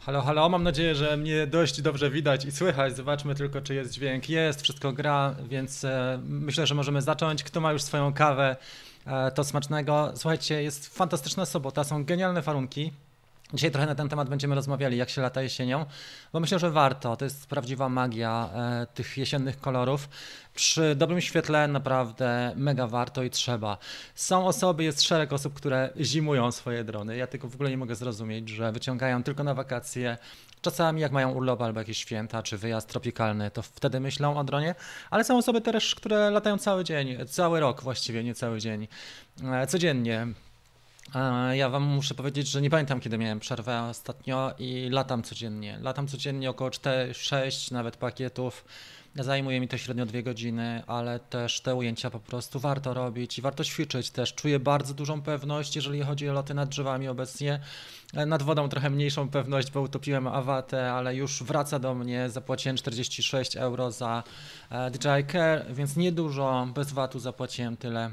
Halo, 0.00 0.22
halo, 0.22 0.48
mam 0.48 0.62
nadzieję, 0.62 0.94
że 0.94 1.16
mnie 1.16 1.46
dość 1.46 1.82
dobrze 1.82 2.10
widać 2.10 2.44
i 2.44 2.52
słychać. 2.52 2.96
Zobaczmy 2.96 3.34
tylko, 3.34 3.60
czy 3.60 3.74
jest 3.74 3.92
dźwięk. 3.92 4.28
Jest, 4.28 4.62
wszystko 4.62 4.92
gra, 4.92 5.34
więc 5.48 5.84
e, 5.84 6.20
myślę, 6.24 6.66
że 6.66 6.74
możemy 6.74 7.02
zacząć. 7.02 7.42
Kto 7.42 7.60
ma 7.60 7.72
już 7.72 7.82
swoją 7.82 8.12
kawę, 8.12 8.56
e, 9.06 9.30
to 9.30 9.44
smacznego. 9.44 10.12
Słuchajcie, 10.14 10.62
jest 10.62 10.96
fantastyczna 10.96 11.46
sobota, 11.46 11.84
są 11.84 12.04
genialne 12.04 12.42
warunki. 12.42 12.92
Dzisiaj 13.54 13.70
trochę 13.70 13.86
na 13.86 13.94
ten 13.94 14.08
temat 14.08 14.28
będziemy 14.28 14.54
rozmawiali, 14.54 14.96
jak 14.96 15.10
się 15.10 15.22
lata 15.22 15.42
jesienią, 15.42 15.86
bo 16.32 16.40
myślę, 16.40 16.58
że 16.58 16.70
warto. 16.70 17.16
To 17.16 17.24
jest 17.24 17.46
prawdziwa 17.46 17.88
magia 17.88 18.50
e, 18.54 18.86
tych 18.94 19.16
jesiennych 19.16 19.60
kolorów. 19.60 20.08
Przy 20.54 20.94
dobrym 20.94 21.20
świetle 21.20 21.68
naprawdę 21.68 22.52
mega 22.56 22.86
warto 22.86 23.22
i 23.22 23.30
trzeba. 23.30 23.78
Są 24.14 24.46
osoby, 24.46 24.84
jest 24.84 25.02
szereg 25.02 25.32
osób, 25.32 25.54
które 25.54 25.90
zimują 26.00 26.52
swoje 26.52 26.84
drony. 26.84 27.16
Ja 27.16 27.26
tylko 27.26 27.48
w 27.48 27.54
ogóle 27.54 27.70
nie 27.70 27.76
mogę 27.76 27.94
zrozumieć, 27.94 28.48
że 28.48 28.72
wyciągają 28.72 29.22
tylko 29.22 29.44
na 29.44 29.54
wakacje. 29.54 30.18
Czasami 30.62 31.00
jak 31.00 31.12
mają 31.12 31.32
urlop 31.32 31.62
albo 31.62 31.80
jakieś 31.80 31.98
święta, 31.98 32.42
czy 32.42 32.58
wyjazd 32.58 32.88
tropikalny, 32.88 33.50
to 33.50 33.62
wtedy 33.62 34.00
myślą 34.00 34.36
o 34.36 34.44
dronie, 34.44 34.74
ale 35.10 35.24
są 35.24 35.38
osoby 35.38 35.60
też, 35.60 35.94
które 35.94 36.30
latają 36.30 36.58
cały 36.58 36.84
dzień, 36.84 37.26
cały 37.26 37.60
rok 37.60 37.82
właściwie, 37.82 38.24
nie 38.24 38.34
cały 38.34 38.58
dzień, 38.58 38.88
e, 39.44 39.66
codziennie. 39.66 40.26
Ja 41.52 41.68
wam 41.68 41.82
muszę 41.82 42.14
powiedzieć, 42.14 42.48
że 42.48 42.62
nie 42.62 42.70
pamiętam 42.70 43.00
kiedy 43.00 43.18
miałem 43.18 43.40
przerwę 43.40 43.82
ostatnio 43.82 44.52
i 44.58 44.88
latam 44.90 45.22
codziennie. 45.22 45.78
Latam 45.82 46.08
codziennie 46.08 46.50
około 46.50 46.70
4-6 46.70 47.72
nawet 47.72 47.96
pakietów. 47.96 48.64
Zajmuje 49.14 49.60
mi 49.60 49.68
to 49.68 49.78
średnio 49.78 50.06
dwie 50.06 50.22
godziny, 50.22 50.82
ale 50.86 51.20
też 51.20 51.60
te 51.60 51.74
ujęcia 51.74 52.10
po 52.10 52.20
prostu 52.20 52.60
warto 52.60 52.94
robić 52.94 53.38
i 53.38 53.42
warto 53.42 53.64
ćwiczyć 53.64 54.10
też. 54.10 54.34
Czuję 54.34 54.58
bardzo 54.58 54.94
dużą 54.94 55.22
pewność, 55.22 55.76
jeżeli 55.76 56.02
chodzi 56.02 56.28
o 56.28 56.32
loty 56.32 56.54
nad 56.54 56.68
drzewami 56.68 57.08
obecnie. 57.08 57.60
E, 58.14 58.26
Nad 58.26 58.42
wodą 58.42 58.68
trochę 58.68 58.90
mniejszą 58.90 59.28
pewność, 59.28 59.70
bo 59.70 59.80
utopiłem 59.80 60.26
awatę, 60.26 60.92
ale 60.92 61.16
już 61.16 61.42
wraca 61.42 61.78
do 61.78 61.94
mnie. 61.94 62.30
Zapłaciłem 62.30 62.76
46 62.76 63.56
euro 63.56 63.90
za 63.90 64.22
e, 64.70 64.90
DJI 64.90 65.32
Care, 65.32 65.66
więc 65.70 65.96
niedużo, 65.96 66.68
bez 66.74 66.92
VAT-u 66.92 67.18
zapłaciłem 67.18 67.76
tyle 67.76 68.10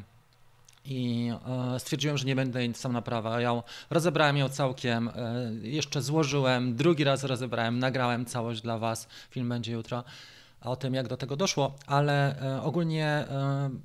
i 0.88 1.32
e, 1.76 1.80
stwierdziłem, 1.80 2.18
że 2.18 2.26
nie 2.26 2.36
będę 2.36 2.64
jej 2.64 2.74
sam 2.74 2.94
naprawiał. 2.94 3.64
Rozebrałem 3.90 4.38
ją 4.38 4.50
całkiem, 4.50 5.08
e, 5.08 5.14
jeszcze 5.62 6.02
złożyłem, 6.02 6.76
drugi 6.76 7.04
raz 7.04 7.24
rozebrałem, 7.24 7.80
nagrałem 7.80 8.26
całość 8.26 8.62
dla 8.62 8.78
Was. 8.78 9.08
Film 9.30 9.50
będzie 9.50 9.72
jutro 9.72 10.04
o 10.62 10.76
tym, 10.76 10.94
jak 10.94 11.08
do 11.08 11.18
tego 11.18 11.36
doszło, 11.36 11.76
ale 11.88 12.42
e, 12.42 12.62
ogólnie 12.62 13.26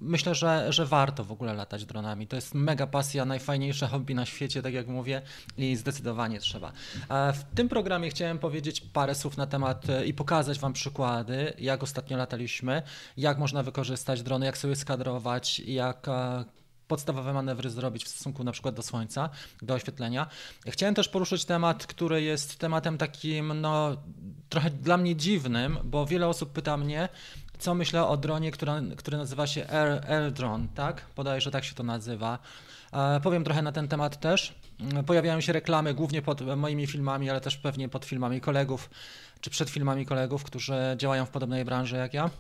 myślę, 0.01 0.35
że, 0.35 0.73
że 0.73 0.87
warto 0.87 1.25
w 1.25 1.33
ogóle 1.33 1.55
latać 1.55 1.85
dronami. 1.85 2.27
To 2.27 2.37
jest 2.37 2.55
mega 2.55 2.87
pasja, 2.87 3.25
najfajniejsze 3.25 3.87
hobby 3.87 4.15
na 4.15 4.27
świecie, 4.27 4.63
tak 4.63 4.75
jak 4.75 4.87
mówię, 4.89 5.23
i 5.57 5.77
zdecydowanie 5.77 6.41
trzeba. 6.41 6.73
W 7.09 7.55
tym 7.55 7.69
programie 7.69 8.11
chciałem 8.11 8.39
powiedzieć 8.39 8.81
parę 8.81 9.15
słów 9.15 9.37
na 9.37 9.47
temat 9.47 9.87
i 10.07 10.15
pokazać 10.15 10.59
Wam 10.59 10.73
przykłady, 10.73 11.53
jak 11.59 11.83
ostatnio 11.83 12.17
lataliśmy, 12.17 12.83
jak 13.17 13.39
można 13.39 13.63
wykorzystać 13.63 14.23
drony, 14.23 14.47
jak 14.47 14.59
sobie 14.59 14.77
skadrować, 14.77 15.61
jak 15.61 16.07
podstawowe 16.93 17.33
manewry 17.33 17.71
zrobić 17.71 18.05
w 18.05 18.09
stosunku 18.09 18.45
na 18.45 18.53
przykład 18.53 18.75
do 18.75 18.83
słońca, 18.83 19.31
do 19.63 19.75
oświetlenia. 19.75 20.27
Chciałem 20.67 20.95
też 20.95 21.09
poruszyć 21.09 21.45
temat, 21.45 21.87
który 21.87 22.23
jest 22.23 22.59
tematem 22.59 22.99
takim, 22.99 23.61
no, 23.61 23.97
trochę 24.49 24.71
dla 24.71 24.97
mnie 24.97 25.17
dziwnym, 25.17 25.79
bo 25.85 26.07
wiele 26.07 26.29
osób 26.29 26.53
pyta 26.53 26.77
mnie, 26.77 27.09
co 27.59 27.75
myślę 27.75 28.07
o 28.07 28.17
dronie, 28.17 28.51
która, 28.51 28.81
który 28.97 29.17
nazywa 29.17 29.47
się 29.47 29.71
Air, 29.71 30.11
Air 30.11 30.33
Drone, 30.33 30.67
tak? 30.75 31.07
Podaję, 31.15 31.41
że 31.41 31.51
tak 31.51 31.65
się 31.65 31.75
to 31.75 31.83
nazywa. 31.83 32.39
E, 32.93 33.21
powiem 33.21 33.45
trochę 33.45 33.63
na 33.63 33.73
ten 33.73 33.89
temat 33.89 34.21
też. 34.21 34.55
Pojawiają 35.07 35.41
się 35.41 35.53
reklamy 35.53 35.95
głównie 35.95 36.23
pod 36.23 36.57
moimi 36.57 36.87
filmami, 36.87 37.31
ale 37.31 37.41
też 37.41 37.57
pewnie 37.57 37.89
pod 37.89 38.05
filmami 38.05 38.41
kolegów, 38.41 38.91
czy 39.41 39.51
przed 39.51 39.71
filmami 39.71 40.07
kolegów, 40.07 40.45
którzy 40.45 40.75
działają 40.97 41.27
w 41.27 41.31
podobnej 41.31 41.65
branży 41.65 41.97
jak 41.97 42.15
ja. 42.15 42.31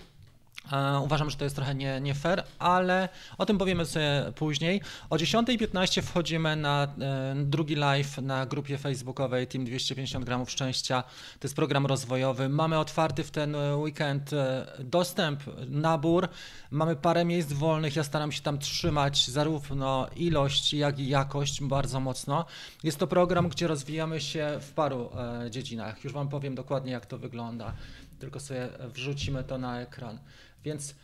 E, 0.72 1.00
Uważam, 1.00 1.30
że 1.30 1.36
to 1.36 1.44
jest 1.44 1.56
trochę 1.56 1.74
nie, 1.74 2.00
nie 2.00 2.14
fair, 2.14 2.44
ale 2.58 3.08
o 3.38 3.46
tym 3.46 3.58
powiemy 3.58 3.86
sobie 3.86 4.32
później. 4.34 4.80
O 5.10 5.16
10.15 5.16 6.02
wchodzimy 6.02 6.56
na 6.56 6.84
e, 6.84 7.34
drugi 7.36 7.74
live 7.74 8.18
na 8.18 8.46
grupie 8.46 8.78
facebookowej 8.78 9.46
Team 9.46 9.64
250 9.64 10.24
gramów 10.24 10.50
szczęścia. 10.50 11.02
To 11.40 11.46
jest 11.46 11.56
program 11.56 11.86
rozwojowy. 11.86 12.48
Mamy 12.48 12.78
otwarty 12.78 13.24
w 13.24 13.30
ten 13.30 13.54
e, 13.54 13.76
weekend 13.76 14.30
dostęp, 14.78 15.40
nabór. 15.68 16.28
Mamy 16.70 16.96
parę 16.96 17.24
miejsc 17.24 17.52
wolnych. 17.52 17.96
Ja 17.96 18.04
staram 18.04 18.32
się 18.32 18.42
tam 18.42 18.58
trzymać 18.58 19.28
zarówno 19.28 20.06
ilość, 20.16 20.74
jak 20.74 20.98
i 20.98 21.08
jakość 21.08 21.62
bardzo 21.62 22.00
mocno. 22.00 22.44
Jest 22.82 22.98
to 22.98 23.06
program, 23.06 23.48
gdzie 23.48 23.66
rozwijamy 23.66 24.20
się 24.20 24.58
w 24.60 24.72
paru 24.72 25.10
dziedzinach. 25.50 26.04
Już 26.04 26.12
Wam 26.12 26.28
powiem 26.28 26.54
dokładnie, 26.54 26.92
jak 26.92 27.06
to 27.06 27.18
wygląda. 27.18 27.72
Tylko 28.18 28.40
sobie 28.40 28.68
wrzucimy 28.94 29.44
to 29.44 29.58
na 29.58 29.80
ekran. 29.80 30.18
Więc 30.64 30.94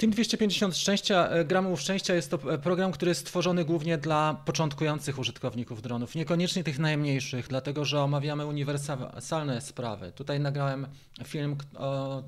Team 0.00 0.12
250 0.12 0.76
szczęścia, 0.76 1.28
e, 1.28 1.44
gramów 1.44 1.80
szczęścia 1.80 2.14
jest 2.14 2.30
to 2.30 2.54
e, 2.54 2.58
program, 2.58 2.92
który 2.92 3.08
jest 3.08 3.20
stworzony 3.20 3.64
głównie 3.64 3.98
dla 3.98 4.42
początkujących 4.44 5.18
użytkowników 5.18 5.82
dronów, 5.82 6.14
niekoniecznie 6.14 6.64
tych 6.64 6.78
najmniejszych, 6.78 7.48
dlatego 7.48 7.84
że 7.84 8.02
omawiamy 8.02 8.46
uniwersalne 8.46 9.60
sprawy. 9.60 10.12
Tutaj 10.12 10.40
nagrałem 10.40 10.86
film 11.24 11.56
o, 11.78 12.18
e, 12.18 12.22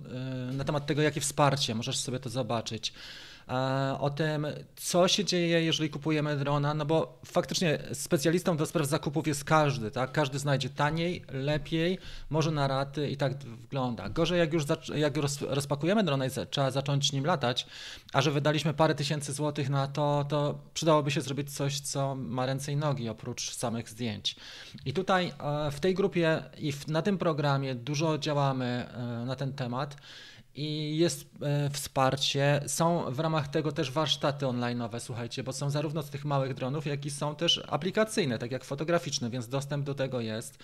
na 0.52 0.64
temat 0.64 0.86
tego, 0.86 1.02
jakie 1.02 1.20
wsparcie, 1.20 1.74
możesz 1.74 1.98
sobie 1.98 2.18
to 2.18 2.30
zobaczyć. 2.30 2.92
E, 3.48 3.82
O 3.98 4.10
tym, 4.10 4.46
co 4.76 5.08
się 5.08 5.24
dzieje, 5.24 5.64
jeżeli 5.64 5.90
kupujemy 5.90 6.36
drona, 6.36 6.74
no 6.74 6.86
bo 6.86 7.18
faktycznie 7.24 7.78
specjalistą 7.92 8.56
do 8.56 8.66
spraw 8.66 8.86
zakupów 8.86 9.26
jest 9.26 9.44
każdy, 9.44 9.90
tak? 9.90 10.12
Każdy 10.12 10.38
znajdzie 10.38 10.70
taniej, 10.70 11.24
lepiej, 11.32 11.98
może 12.30 12.50
na 12.50 12.68
raty 12.68 13.10
i 13.10 13.16
tak 13.16 13.38
wygląda. 13.38 14.08
Gorzej 14.08 14.38
jak 14.38 14.52
już 14.52 14.64
jak 14.94 15.16
roz, 15.16 15.42
rozpakujemy 15.42 16.04
drona 16.04 16.26
i 16.26 16.30
trzeba 16.50 16.70
zacząć 16.70 17.12
nim 17.12 17.24
latać, 17.24 17.66
a 18.12 18.22
że 18.22 18.30
wydaliśmy 18.30 18.74
parę 18.74 18.94
tysięcy 18.94 19.32
złotych 19.32 19.70
na 19.70 19.86
to, 19.86 20.24
to 20.28 20.58
przydałoby 20.74 21.10
się 21.10 21.20
zrobić 21.20 21.54
coś, 21.54 21.80
co 21.80 22.14
ma 22.14 22.46
ręce 22.46 22.72
i 22.72 22.76
nogi 22.76 23.08
oprócz 23.08 23.54
samych 23.54 23.88
zdjęć. 23.88 24.36
I 24.84 24.92
tutaj 24.92 25.32
e, 25.40 25.70
w 25.70 25.80
tej 25.80 25.94
grupie 25.94 26.42
i 26.58 26.72
na 26.88 27.02
tym 27.02 27.18
programie 27.18 27.74
dużo 27.74 28.18
działamy 28.18 28.66
e, 28.66 29.24
na 29.26 29.36
ten 29.36 29.52
temat. 29.52 29.96
I 30.54 30.96
jest 30.96 31.26
e, 31.42 31.70
wsparcie. 31.70 32.62
Są 32.66 33.04
w 33.10 33.20
ramach 33.20 33.48
tego 33.48 33.72
też 33.72 33.90
warsztaty 33.90 34.46
online'owe, 34.46 35.00
słuchajcie, 35.00 35.42
bo 35.42 35.52
są 35.52 35.70
zarówno 35.70 36.02
z 36.02 36.10
tych 36.10 36.24
małych 36.24 36.54
dronów, 36.54 36.86
jak 36.86 37.06
i 37.06 37.10
są 37.10 37.34
też 37.36 37.62
aplikacyjne, 37.68 38.38
tak 38.38 38.50
jak 38.50 38.64
fotograficzne, 38.64 39.30
więc 39.30 39.48
dostęp 39.48 39.84
do 39.84 39.94
tego 39.94 40.20
jest. 40.20 40.58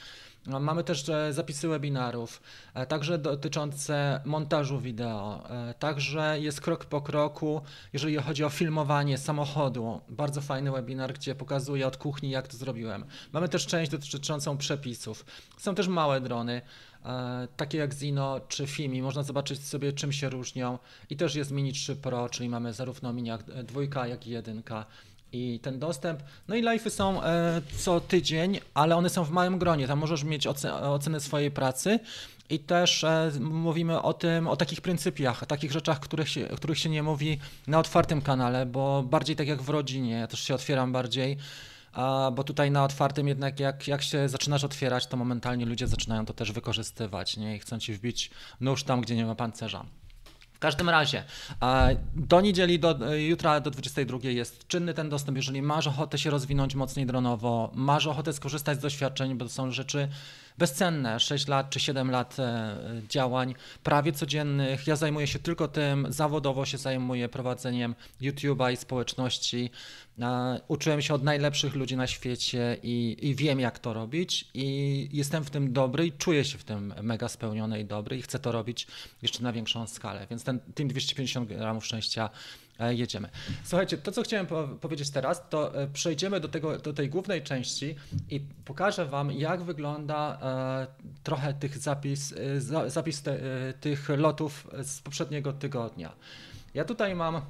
No, 0.47 0.61
Mamy 0.61 0.85
też 0.85 1.09
e, 1.09 1.33
zapisy 1.33 1.69
webinarów, 1.69 2.43
e, 2.75 2.87
także 2.87 3.19
dotyczące 3.19 4.21
montażu 4.25 4.81
wideo, 4.81 5.51
e, 5.51 5.75
także 5.75 6.41
jest 6.41 6.61
krok 6.61 6.85
po 6.85 7.01
kroku, 7.01 7.61
jeżeli 7.93 8.17
chodzi 8.17 8.45
o 8.45 8.51
filmowanie 8.51 9.19
samochodu. 9.19 10.01
Bardzo 10.09 10.41
fajny 10.41 10.73
webinar, 10.73 11.13
gdzie 11.13 11.35
pokazuję 11.35 11.87
od 11.87 11.97
kuchni, 11.97 12.31
jak 12.31 12.49
to 12.49 12.57
zrobiłem. 12.57 13.05
Mamy 13.33 13.49
też 13.49 13.67
część 13.67 13.91
dotyczącą 13.91 14.59
przepisów. 14.59 15.25
Są 15.59 15.75
też 15.75 15.89
małe 15.89 16.21
drony, 16.21 16.63
takie 17.57 17.79
jak 17.79 17.95
Zino 17.95 18.41
czy 18.49 18.67
Fimi. 18.67 19.03
Można 19.03 19.23
zobaczyć 19.23 19.65
sobie, 19.67 19.93
czym 19.93 20.13
się 20.13 20.29
różnią. 20.29 20.79
I 21.11 21.17
też 21.17 21.35
jest 21.35 21.51
Mini 21.51 21.73
3 21.73 21.97
Pro, 21.97 22.29
czyli 22.29 22.49
mamy 22.49 22.73
zarówno 22.73 23.13
Mini 23.13 23.29
jak- 23.29 23.49
e, 23.55 23.63
dwójka, 23.63 24.07
jak 24.07 24.27
i 24.27 24.31
jedynka. 24.31 24.85
I 25.33 25.61
ten 25.63 25.79
dostęp. 25.79 26.21
No 26.49 26.55
i 26.55 26.63
live'y 26.63 26.91
są 26.91 27.23
e, 27.23 27.63
co 27.79 28.01
tydzień, 28.01 28.61
ale 28.75 28.97
one 28.97 29.11
są 29.11 29.25
w 29.25 29.31
małym 29.31 29.59
gronie. 29.59 29.87
Tam 29.87 29.99
możesz 29.99 30.25
mieć 30.25 30.47
oce- 30.47 30.83
ocenę 30.83 31.21
swojej 31.21 31.51
pracy. 31.51 31.99
I 32.51 32.59
też 32.59 33.05
e, 33.05 33.31
mówimy 33.41 34.03
o 34.03 34.13
tym, 34.15 34.47
o 34.49 34.57
takich 34.57 34.81
pryncypiach, 34.81 35.47
takich 35.47 35.73
rzeczach, 35.73 36.01
których 36.01 36.29
się, 36.29 36.45
których 36.47 36.79
się 36.79 36.89
nie 36.91 37.03
mówi 37.03 37.39
na 37.67 37.79
otwartym 37.79 38.23
kanale, 38.23 38.67
bo 38.67 39.03
bardziej 39.03 39.37
tak 39.37 39.49
jak 39.49 39.63
w 39.63 39.69
rodzinie, 39.69 40.13
ja 40.13 40.27
też 40.27 40.41
się 40.41 40.55
otwieram 40.55 40.93
bardziej, 40.93 41.37
a, 41.93 42.31
bo 42.35 42.45
tutaj 42.45 42.71
na 42.71 42.85
otwartym 42.85 43.29
jednak 43.29 43.61
jak, 43.61 43.89
jak 43.89 44.03
się 44.03 44.29
zaczynasz 44.29 44.65
otwierać, 44.65 45.07
to 45.07 45.17
momentalnie 45.17 45.67
ludzie 45.67 45.87
zaczynają 45.87 46.27
to 46.27 46.33
też 46.33 46.53
wykorzystywać, 46.53 47.37
nie? 47.37 47.57
I 47.57 47.59
chcą 47.59 47.79
ci 47.79 47.93
wbić 47.93 48.31
nóż 48.61 48.85
tam, 48.85 49.01
gdzie 49.01 49.17
nie 49.17 49.27
ma 49.27 49.35
pancerza. 49.35 49.85
W 50.53 50.61
każdym 50.61 50.89
razie, 50.89 51.25
do 52.15 52.41
niedzieli, 52.41 52.79
do 52.79 53.15
jutra 53.17 53.61
do 53.61 53.71
22 53.71 54.19
jest 54.23 54.67
czynny 54.67 54.95
ten 54.95 55.09
dostęp. 55.09 55.37
Jeżeli 55.37 55.63
masz 55.63 55.87
ochotę 55.87 56.19
się 56.19 56.31
rozwinąć 56.31 56.75
mocniej 56.75 57.07
dronowo, 57.07 57.71
masz 57.75 58.07
ochotę 58.07 58.33
skorzystać 58.33 58.79
z 58.79 58.81
doświadczeń, 58.81 59.35
bo 59.35 59.45
to 59.45 59.51
są 59.51 59.71
rzeczy 59.71 60.09
bezcenne, 60.59 61.21
6 61.21 61.49
lat 61.49 61.71
czy 61.71 61.81
7 61.81 62.11
lat 62.11 62.39
e, 62.39 62.77
działań, 63.09 63.55
prawie 63.83 64.13
codziennych. 64.13 64.87
Ja 64.87 64.97
zajmuję 64.97 65.27
się 65.27 65.39
tylko 65.39 65.69
tym, 65.69 66.07
zawodowo 66.09 66.65
się 66.65 66.79
zajmuję 66.79 67.29
prowadzeniem 67.29 67.95
YouTube'a 68.21 68.73
i 68.73 68.77
społeczności. 68.77 69.71
E, 70.21 70.61
Uczyłem 70.69 71.03
się 71.03 71.15
od 71.15 71.23
najlepszych 71.23 71.75
ludzi 71.75 71.97
na 71.97 72.07
świecie 72.07 72.77
i, 72.83 73.17
i 73.23 73.35
wiem, 73.35 73.61
jak 73.61 73.79
to 73.79 73.93
robić, 73.93 74.49
i 74.55 75.09
jestem 75.13 75.45
w 75.45 75.51
tym 75.51 75.73
dobry 75.73 76.07
i 76.07 76.13
czuję 76.13 76.45
się 76.45 76.59
w 76.59 76.65
tym 76.65 76.95
mega 77.03 77.29
spełniony 77.29 77.81
i 77.81 77.85
dobry, 77.85 78.19
i 78.19 78.23
chcę 78.23 78.39
to 78.39 78.53
robić 78.53 78.87
jeszcze 79.23 79.43
na 79.43 79.53
większą 79.53 79.87
skalę. 79.87 80.27
Więc 80.31 80.45
ten 80.45 80.61
Team 80.75 80.89
250 80.89 81.49
gramów 81.49 81.87
szczęścia 81.87 82.31
jedziemy. 82.79 83.29
Słuchajcie, 83.65 83.99
to 83.99 84.13
co 84.13 84.23
chciałem 84.23 84.47
po 84.47 84.69
powiedzieć 84.69 85.11
teraz, 85.11 85.49
to 85.51 85.83
e, 85.83 85.87
przejdziemy 85.87 86.41
do, 86.41 86.49
tego, 86.49 86.79
do 86.79 86.93
tej 86.93 87.09
głównej 87.09 87.43
części 87.43 87.95
i 88.31 88.41
pokażę 88.65 89.07
Wam, 89.07 89.33
jak 89.33 89.63
wygląda 89.63 90.39
e, 90.43 90.87
trochę 91.23 91.55
tych 91.55 91.79
zapis, 91.79 92.35
zapis 92.87 93.23
te, 93.23 93.39
tych 93.81 94.09
lotów 94.09 94.69
z 94.83 95.01
poprzedniego 95.01 95.53
tygodnia. 95.53 96.13
Ja 96.75 96.85
tutaj 96.85 97.15
mam 97.15 97.43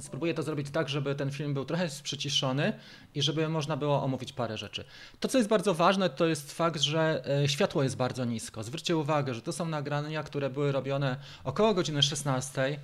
Spróbuję 0.00 0.34
to 0.34 0.42
zrobić 0.42 0.70
tak, 0.70 0.88
żeby 0.88 1.14
ten 1.14 1.30
film 1.30 1.54
był 1.54 1.64
trochę 1.64 1.88
przyciszony 2.02 2.72
i 3.14 3.22
żeby 3.22 3.48
można 3.48 3.76
było 3.76 4.02
omówić 4.02 4.32
parę 4.32 4.58
rzeczy. 4.58 4.84
To, 5.20 5.28
co 5.28 5.38
jest 5.38 5.50
bardzo 5.50 5.74
ważne, 5.74 6.10
to 6.10 6.26
jest 6.26 6.52
fakt, 6.52 6.80
że 6.80 7.24
e, 7.42 7.48
światło 7.48 7.82
jest 7.82 7.96
bardzo 7.96 8.24
nisko. 8.24 8.62
Zwróćcie 8.62 8.96
uwagę, 8.96 9.34
że 9.34 9.42
to 9.42 9.52
są 9.52 9.66
nagrania, 9.66 10.22
które 10.22 10.50
były 10.50 10.72
robione 10.72 11.16
około 11.44 11.74
godziny 11.74 12.02
16. 12.02 12.78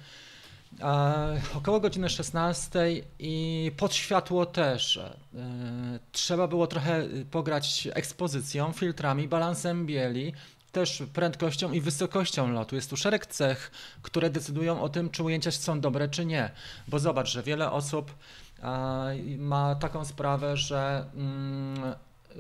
E, 0.81 1.41
około 1.57 1.81
godziny 1.81 2.09
16 2.09 2.79
i 3.19 3.73
pod 3.77 3.95
światło 3.95 4.47
też. 4.47 4.97
E, 4.97 5.11
trzeba 6.13 6.49
było 6.49 6.67
trochę 6.67 7.05
pograć 7.31 7.89
ekspozycją, 7.93 8.73
filtrami, 8.73 9.29
balansem 9.29 9.87
bieli, 9.87 10.33
też 10.73 11.03
prędkością 11.13 11.73
i 11.73 11.81
wysokością 11.81 12.53
lotu. 12.53 12.75
Jest 12.77 12.91
tu 12.91 12.97
szereg 12.97 13.27
cech, 13.27 13.71
które 14.03 14.31
decydują 14.31 14.83
o 14.83 14.89
tym, 14.89 15.11
czy 15.11 15.23
ujęcia 15.23 15.51
są 15.51 15.81
dobre, 15.81 16.09
czy 16.09 16.27
nie. 16.27 16.51
Bo 16.89 16.99
zobacz, 16.99 17.29
że 17.29 17.43
wiele 17.43 17.71
osób 17.71 18.15
ma 19.39 19.75
taką 19.75 20.05
sprawę, 20.05 20.57
że, 20.57 21.05
mm, 21.15 21.95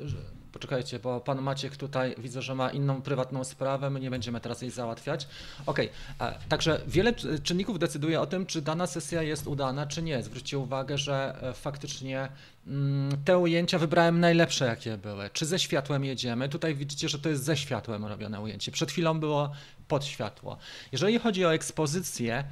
że 0.05 0.17
Poczekajcie, 0.53 0.99
bo 0.99 1.21
pan 1.21 1.43
Maciek 1.43 1.77
tutaj 1.77 2.15
widzę, 2.19 2.43
że 2.43 2.55
ma 2.55 2.71
inną 2.71 3.03
prywatną 3.03 3.45
sprawę, 3.45 3.91
my 3.91 4.01
nie 4.01 4.11
będziemy 4.11 4.41
teraz 4.41 4.63
jej 4.63 4.71
załatwiać. 4.71 5.29
Okej, 5.67 5.91
okay. 6.19 6.35
także 6.49 6.81
wiele 6.87 7.15
czynników 7.43 7.79
decyduje 7.79 8.21
o 8.21 8.27
tym, 8.27 8.47
czy 8.47 8.63
dana 8.63 8.87
sesja 8.87 9.23
jest 9.23 9.47
udana, 9.47 9.87
czy 9.87 10.03
nie. 10.03 10.23
Zwróćcie 10.23 10.59
uwagę, 10.59 10.99
że 10.99 11.37
e, 11.43 11.53
faktycznie 11.53 12.29
mm, 12.67 13.25
te 13.25 13.39
ujęcia 13.39 13.79
wybrałem 13.79 14.21
najlepsze, 14.21 14.67
jakie 14.67 14.99
były. 14.99 15.31
Czy 15.33 15.47
ze 15.47 15.59
światłem 15.59 16.05
jedziemy? 16.05 16.49
Tutaj 16.49 16.75
widzicie, 16.75 17.09
że 17.09 17.19
to 17.19 17.29
jest 17.29 17.45
ze 17.45 17.57
światłem 17.57 18.07
robione 18.07 18.41
ujęcie. 18.41 18.73
Przed 18.73 18.91
chwilą 18.91 19.21
było 19.21 19.53
pod 19.89 20.05
światło. 20.05 20.57
Jeżeli 20.93 21.19
chodzi 21.19 21.45
o 21.45 21.55
ekspozycję, 21.55 22.45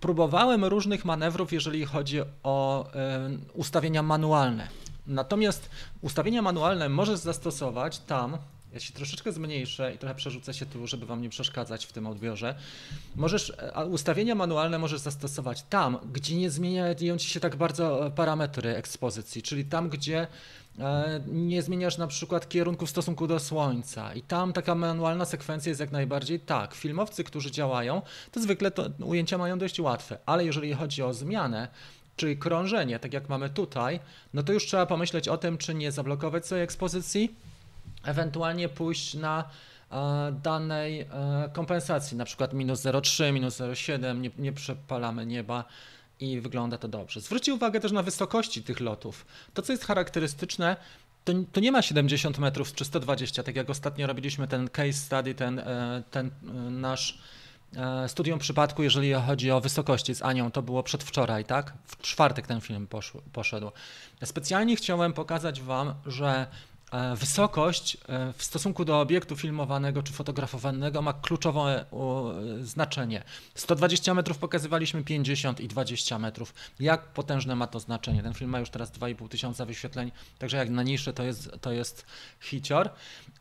próbowałem 0.00 0.64
różnych 0.64 1.04
manewrów, 1.04 1.52
jeżeli 1.52 1.84
chodzi 1.84 2.20
o 2.42 2.86
ustawienia 3.54 4.02
manualne. 4.02 4.68
Natomiast 5.10 5.70
ustawienia 6.00 6.42
manualne 6.42 6.88
możesz 6.88 7.18
zastosować 7.18 7.98
tam, 7.98 8.38
ja 8.72 8.80
się 8.80 8.92
troszeczkę 8.92 9.32
zmniejszę 9.32 9.94
i 9.94 9.98
trochę 9.98 10.14
przerzucę 10.14 10.54
się 10.54 10.66
tu, 10.66 10.86
żeby 10.86 11.06
Wam 11.06 11.22
nie 11.22 11.28
przeszkadzać 11.28 11.86
w 11.86 11.92
tym 11.92 12.06
odbiorze. 12.06 12.54
Możesz, 13.16 13.52
ustawienia 13.90 14.34
manualne 14.34 14.78
możesz 14.78 15.00
zastosować 15.00 15.62
tam, 15.62 15.98
gdzie 16.12 16.36
nie 16.36 16.50
zmieniają 16.50 17.18
Ci 17.18 17.28
się 17.28 17.40
tak 17.40 17.56
bardzo 17.56 18.06
e, 18.06 18.10
parametry 18.10 18.76
ekspozycji, 18.76 19.42
czyli 19.42 19.64
tam, 19.64 19.88
gdzie 19.88 20.26
e, 20.78 21.20
nie 21.26 21.62
zmieniasz 21.62 21.98
na 21.98 22.06
przykład 22.06 22.48
kierunku 22.48 22.86
w 22.86 22.90
stosunku 22.90 23.26
do 23.26 23.38
słońca 23.38 24.14
i 24.14 24.22
tam 24.22 24.52
taka 24.52 24.74
manualna 24.74 25.24
sekwencja 25.24 25.70
jest 25.70 25.80
jak 25.80 25.92
najbardziej 25.92 26.40
tak. 26.40 26.74
Filmowcy, 26.74 27.24
którzy 27.24 27.50
działają, 27.50 28.02
to 28.32 28.40
zwykle 28.40 28.70
to 28.70 28.90
ujęcia 29.04 29.38
mają 29.38 29.58
dość 29.58 29.80
łatwe, 29.80 30.18
ale 30.26 30.44
jeżeli 30.44 30.72
chodzi 30.72 31.02
o 31.02 31.14
zmianę, 31.14 31.68
czyli 32.20 32.36
krążenie, 32.36 32.98
tak 32.98 33.12
jak 33.12 33.28
mamy 33.28 33.50
tutaj, 33.50 34.00
no 34.34 34.42
to 34.42 34.52
już 34.52 34.66
trzeba 34.66 34.86
pomyśleć 34.86 35.28
o 35.28 35.38
tym, 35.38 35.58
czy 35.58 35.74
nie 35.74 35.92
zablokować 35.92 36.46
swojej 36.46 36.64
ekspozycji, 36.64 37.34
ewentualnie 38.04 38.68
pójść 38.68 39.14
na 39.14 39.44
e, 39.90 40.32
danej 40.42 41.00
e, 41.00 41.06
kompensacji, 41.52 42.16
na 42.16 42.24
przykład 42.24 42.52
minus 42.52 42.80
0,3, 42.80 43.32
minus 43.32 43.56
0,7, 43.56 44.20
nie, 44.20 44.30
nie 44.38 44.52
przepalamy 44.52 45.26
nieba 45.26 45.64
i 46.20 46.40
wygląda 46.40 46.78
to 46.78 46.88
dobrze. 46.88 47.20
Zwróćcie 47.20 47.54
uwagę 47.54 47.80
też 47.80 47.92
na 47.92 48.02
wysokości 48.02 48.62
tych 48.62 48.80
lotów. 48.80 49.26
To, 49.54 49.62
co 49.62 49.72
jest 49.72 49.84
charakterystyczne, 49.84 50.76
to, 51.24 51.32
to, 51.52 51.60
nie 51.60 51.72
ma 51.72 51.82
70 51.82 52.38
metrów 52.38 52.74
czy 52.74 52.84
120, 52.84 53.42
tak 53.42 53.56
jak 53.56 53.70
ostatnio 53.70 54.06
robiliśmy 54.06 54.48
ten 54.48 54.68
case 54.68 54.92
study, 54.92 55.34
ten, 55.34 55.58
e, 55.58 56.02
ten 56.10 56.30
nasz 56.70 57.18
studium 58.06 58.38
przypadku, 58.38 58.82
jeżeli 58.82 59.12
chodzi 59.12 59.50
o 59.50 59.60
wysokości 59.60 60.14
z 60.14 60.22
Anią, 60.22 60.50
to 60.50 60.62
było 60.62 60.82
przedwczoraj, 60.82 61.44
tak? 61.44 61.72
W 61.86 62.02
czwartek 62.02 62.46
ten 62.46 62.60
film 62.60 62.88
poszedł. 63.32 63.70
Specjalnie 64.24 64.76
chciałem 64.76 65.12
pokazać 65.12 65.62
Wam, 65.62 65.94
że 66.06 66.46
E, 66.46 66.69
wysokość 67.16 67.96
e, 68.08 68.32
w 68.32 68.44
stosunku 68.44 68.84
do 68.84 69.00
obiektu 69.00 69.36
filmowanego 69.36 70.02
czy 70.02 70.12
fotografowanego 70.12 71.02
ma 71.02 71.12
kluczowe 71.12 71.84
znaczenie. 72.60 73.22
120 73.54 74.14
metrów 74.14 74.38
pokazywaliśmy 74.38 75.04
50 75.04 75.60
i 75.60 75.68
20 75.68 76.18
metrów. 76.18 76.54
Jak 76.80 77.02
potężne 77.02 77.56
ma 77.56 77.66
to 77.66 77.80
znaczenie? 77.80 78.22
Ten 78.22 78.34
film 78.34 78.50
ma 78.50 78.60
już 78.60 78.70
teraz 78.70 78.92
2,5 78.92 79.28
tysiąca 79.28 79.64
wyświetleń, 79.64 80.12
także 80.38 80.56
jak 80.56 80.70
na 80.70 80.82
niższe 80.82 81.12
to 81.12 81.22
jest, 81.22 81.50
to 81.60 81.72
jest 81.72 82.06
hicior. 82.40 82.90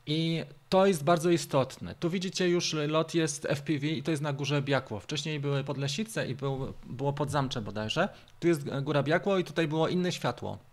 I 0.06 0.44
to 0.70 0.86
jest 0.86 1.04
bardzo 1.04 1.30
istotne. 1.30 1.96
Tu 1.96 2.10
widzicie 2.10 2.50
już 2.50 2.74
lot 2.88 3.14
jest 3.14 3.46
FPV 3.46 3.88
i 3.88 4.04
to 4.04 4.12
jest 4.12 4.24
na 4.24 4.34
górze 4.34 4.62
Biakło. 4.62 5.00
Wcześniej 5.00 5.40
były 5.40 5.64
Podlesice 5.64 6.28
i 6.28 6.36
był, 6.36 6.74
było 6.86 7.14
Podzamcze 7.14 7.62
bodajże. 7.62 8.10
Tu 8.40 8.48
jest 8.48 8.70
góra 8.82 9.04
Biakło 9.04 9.38
i 9.38 9.44
tutaj 9.44 9.68
było 9.68 9.88
inne 9.88 10.12
światło. 10.12 10.69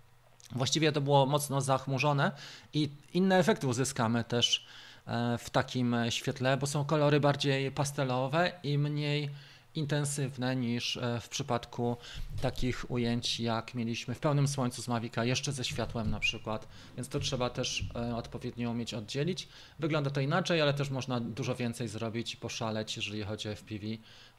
Właściwie 0.52 0.92
to 0.92 1.00
było 1.00 1.26
mocno 1.26 1.60
zachmurzone 1.60 2.32
i 2.72 2.90
inne 3.14 3.38
efekty 3.38 3.66
uzyskamy 3.66 4.24
też 4.24 4.66
e, 5.06 5.38
w 5.38 5.50
takim 5.50 5.96
świetle, 6.10 6.56
bo 6.56 6.66
są 6.66 6.84
kolory 6.84 7.20
bardziej 7.20 7.72
pastelowe 7.72 8.52
i 8.62 8.78
mniej 8.78 9.30
intensywne 9.76 10.56
niż 10.56 10.96
e, 10.96 11.20
w 11.20 11.28
przypadku 11.28 11.96
takich 12.40 12.90
ujęć, 12.90 13.40
jak 13.40 13.74
mieliśmy 13.74 14.14
w 14.14 14.20
pełnym 14.20 14.48
słońcu 14.48 14.82
z 14.82 14.88
Mavica, 14.88 15.24
jeszcze 15.24 15.52
ze 15.52 15.64
światłem 15.64 16.10
na 16.10 16.20
przykład, 16.20 16.68
więc 16.96 17.08
to 17.08 17.20
trzeba 17.20 17.50
też 17.50 17.84
e, 17.94 18.16
odpowiednio 18.16 18.70
umieć 18.70 18.94
oddzielić. 18.94 19.48
Wygląda 19.78 20.10
to 20.10 20.20
inaczej, 20.20 20.60
ale 20.60 20.74
też 20.74 20.90
można 20.90 21.20
dużo 21.20 21.54
więcej 21.54 21.88
zrobić 21.88 22.34
i 22.34 22.36
poszaleć, 22.36 22.96
jeżeli 22.96 23.22
chodzi 23.22 23.48
o 23.48 23.52
FPV. 23.52 23.86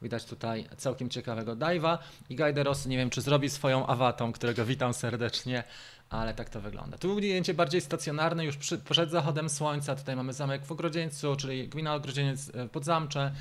Widać 0.01 0.25
tutaj 0.25 0.68
całkiem 0.77 1.09
ciekawego 1.09 1.56
dive'a 1.56 1.98
i 2.30 2.36
Gajderos, 2.36 2.86
nie 2.86 2.98
wiem 2.98 3.09
czy 3.09 3.21
zrobi 3.21 3.50
swoją 3.50 3.88
awatą, 3.88 4.31
którego 4.31 4.65
witam 4.65 4.94
serdecznie, 4.94 5.63
ale 6.09 6.33
tak 6.33 6.50
to 6.50 6.62
wygląda. 6.62 6.98
Tu 6.98 7.15
ujęcie 7.15 7.54
bardziej 7.54 7.81
stacjonarne, 7.81 8.45
już 8.45 8.57
przy, 8.57 8.77
przed 8.77 9.12
zachodem 9.12 9.50
słońca. 9.50 9.95
Tutaj 9.95 10.15
mamy 10.15 10.33
zamek 10.33 10.65
w 10.65 10.71
Ogrodzieńcu, 10.71 11.36
czyli 11.36 11.68
gmina 11.68 11.95
Ogrodzieniec 11.95 12.52
e, 12.56 12.69
Podzamcze. 12.69 13.31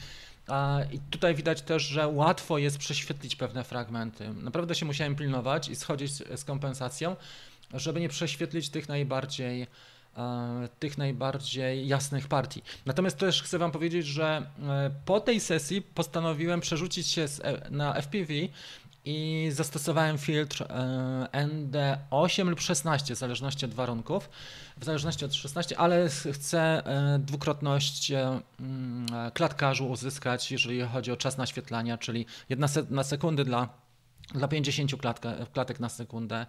I 0.93 1.01
tutaj 1.11 1.35
widać 1.35 1.63
też, 1.63 1.83
że 1.83 2.09
łatwo 2.09 2.59
jest 2.59 2.79
prześwietlić 2.79 3.37
pewne 3.37 3.65
fragmenty. 3.65 4.29
Naprawdę 4.35 4.75
się 4.75 4.87
musiałem 4.87 5.17
pilnować 5.17 5.69
i 5.69 5.77
schodzić 5.77 6.13
z 6.13 6.45
kompensacją, 6.45 7.17
żeby 7.75 8.01
nie 8.01 8.09
prześwietlić 8.09 8.69
tych 8.69 8.89
najbardziej 8.89 9.67
e, 10.17 10.69
tych 10.79 10.99
najbardziej 10.99 11.89
jasnych 11.89 12.29
partii. 12.29 12.63
Natomiast 12.87 13.19
też 13.19 13.43
chcę 13.43 13.59
Wam 13.59 13.73
powiedzieć, 13.73 14.07
że 14.07 14.47
e, 14.69 14.91
po 15.05 15.21
tej 15.21 15.41
sesji 15.41 15.83
postanowiłem 15.83 16.61
przerzucić 16.61 17.07
się 17.07 17.27
na 17.71 17.95
FPV 18.03 18.35
i 19.07 19.49
zastosowałem 19.53 20.19
filtr 20.19 20.63
e, 20.63 20.67
ND8 21.33 22.49
lub 22.49 22.61
16 22.61 23.15
w 23.15 23.19
zależności 23.19 23.65
od 23.65 23.75
warunków, 23.75 24.31
w 24.77 24.85
zależności 24.85 25.25
od 25.25 25.35
16, 25.35 25.79
ale 25.79 26.09
chcę 26.33 26.61
e, 26.61 27.19
dwukrotność 27.19 28.11
e, 28.11 28.41
klatkarzu 29.35 29.89
uzyskać, 29.91 30.53
jeżeli 30.53 30.81
chodzi 30.83 31.13
o 31.13 31.17
czas 31.17 31.39
naświetlania, 31.39 31.99
czyli 31.99 32.27
jedna 32.49 32.67
na 32.91 33.05
sekundy 33.05 33.45
dla, 33.45 33.69
dla 34.35 34.49
50 34.49 34.97
klatka, 34.97 35.35
klatek 35.53 35.81
na 35.81 35.89
sekundę. 35.89 36.47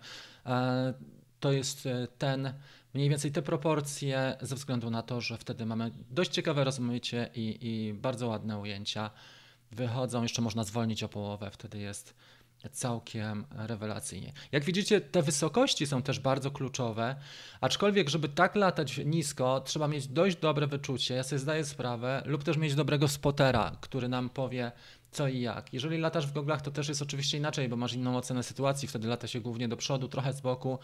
To 1.39 1.51
jest 1.51 1.87
ten, 2.17 2.53
mniej 2.93 3.09
więcej 3.09 3.31
te 3.31 3.41
proporcje, 3.41 4.37
ze 4.41 4.55
względu 4.55 4.89
na 4.89 5.01
to, 5.01 5.21
że 5.21 5.37
wtedy 5.37 5.65
mamy 5.65 5.91
dość 6.09 6.31
ciekawe 6.31 6.63
rozmycie 6.63 7.29
i, 7.35 7.57
i 7.61 7.93
bardzo 7.93 8.27
ładne 8.27 8.57
ujęcia. 8.59 9.09
Wychodzą, 9.71 10.23
jeszcze 10.23 10.41
można 10.41 10.63
zwolnić 10.63 11.03
o 11.03 11.09
połowę, 11.09 11.51
wtedy 11.51 11.79
jest 11.79 12.13
całkiem 12.71 13.45
rewelacyjnie. 13.51 14.33
Jak 14.51 14.63
widzicie, 14.63 15.01
te 15.01 15.21
wysokości 15.21 15.87
są 15.87 16.01
też 16.01 16.19
bardzo 16.19 16.51
kluczowe, 16.51 17.15
aczkolwiek, 17.61 18.09
żeby 18.09 18.29
tak 18.29 18.55
latać 18.55 18.97
nisko, 19.05 19.61
trzeba 19.61 19.87
mieć 19.87 20.07
dość 20.07 20.37
dobre 20.37 20.67
wyczucie, 20.67 21.15
ja 21.15 21.23
sobie 21.23 21.39
zdaję 21.39 21.65
sprawę, 21.65 22.23
lub 22.25 22.43
też 22.43 22.57
mieć 22.57 22.75
dobrego 22.75 23.07
spotera, 23.07 23.77
który 23.81 24.09
nam 24.09 24.29
powie 24.29 24.71
co 25.11 25.27
i 25.27 25.41
jak. 25.41 25.73
Jeżeli 25.73 25.97
latasz 25.97 26.27
w 26.27 26.33
goglach, 26.33 26.61
to 26.61 26.71
też 26.71 26.89
jest 26.89 27.01
oczywiście 27.01 27.37
inaczej, 27.37 27.69
bo 27.69 27.75
masz 27.75 27.93
inną 27.93 28.17
ocenę 28.17 28.43
sytuacji, 28.43 28.87
wtedy 28.87 29.07
lata 29.07 29.27
się 29.27 29.39
głównie 29.39 29.67
do 29.67 29.77
przodu, 29.77 30.07
trochę 30.07 30.33
z 30.33 30.41
boku, 30.41 30.79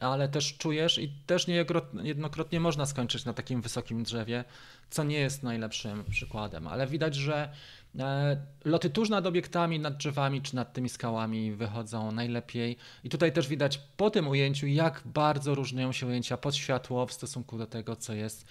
ale 0.00 0.28
też 0.28 0.56
czujesz 0.56 0.98
i 0.98 1.12
też 1.26 1.46
niejednokrotnie 1.46 2.60
można 2.60 2.86
skończyć 2.86 3.24
na 3.24 3.32
takim 3.32 3.62
wysokim 3.62 4.02
drzewie, 4.02 4.44
co 4.90 5.04
nie 5.04 5.18
jest 5.18 5.42
najlepszym 5.42 6.04
przykładem, 6.10 6.68
ale 6.68 6.86
widać, 6.86 7.14
że 7.14 7.52
loty 8.64 8.90
tuż 8.90 9.08
nad 9.08 9.26
obiektami, 9.26 9.80
nad 9.80 9.96
drzewami 9.96 10.42
czy 10.42 10.56
nad 10.56 10.72
tymi 10.72 10.88
skałami 10.88 11.52
wychodzą 11.52 12.12
najlepiej. 12.12 12.76
I 13.04 13.08
tutaj 13.08 13.32
też 13.32 13.48
widać 13.48 13.80
po 13.96 14.10
tym 14.10 14.28
ujęciu, 14.28 14.66
jak 14.66 15.02
bardzo 15.04 15.54
różnią 15.54 15.92
się 15.92 16.06
ujęcia 16.06 16.36
pod 16.36 16.56
światło 16.56 17.06
w 17.06 17.12
stosunku 17.12 17.58
do 17.58 17.66
tego, 17.66 17.96
co 17.96 18.12
jest 18.12 18.46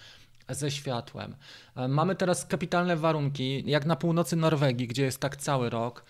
ze 0.49 0.71
światłem. 0.71 1.35
E, 1.75 1.87
mamy 1.87 2.15
teraz 2.15 2.45
kapitalne 2.45 2.95
warunki, 2.95 3.63
jak 3.65 3.85
na 3.85 3.95
północy 3.95 4.35
Norwegii, 4.35 4.87
gdzie 4.87 5.03
jest 5.03 5.19
tak 5.19 5.35
cały 5.37 5.69
rok, 5.69 6.05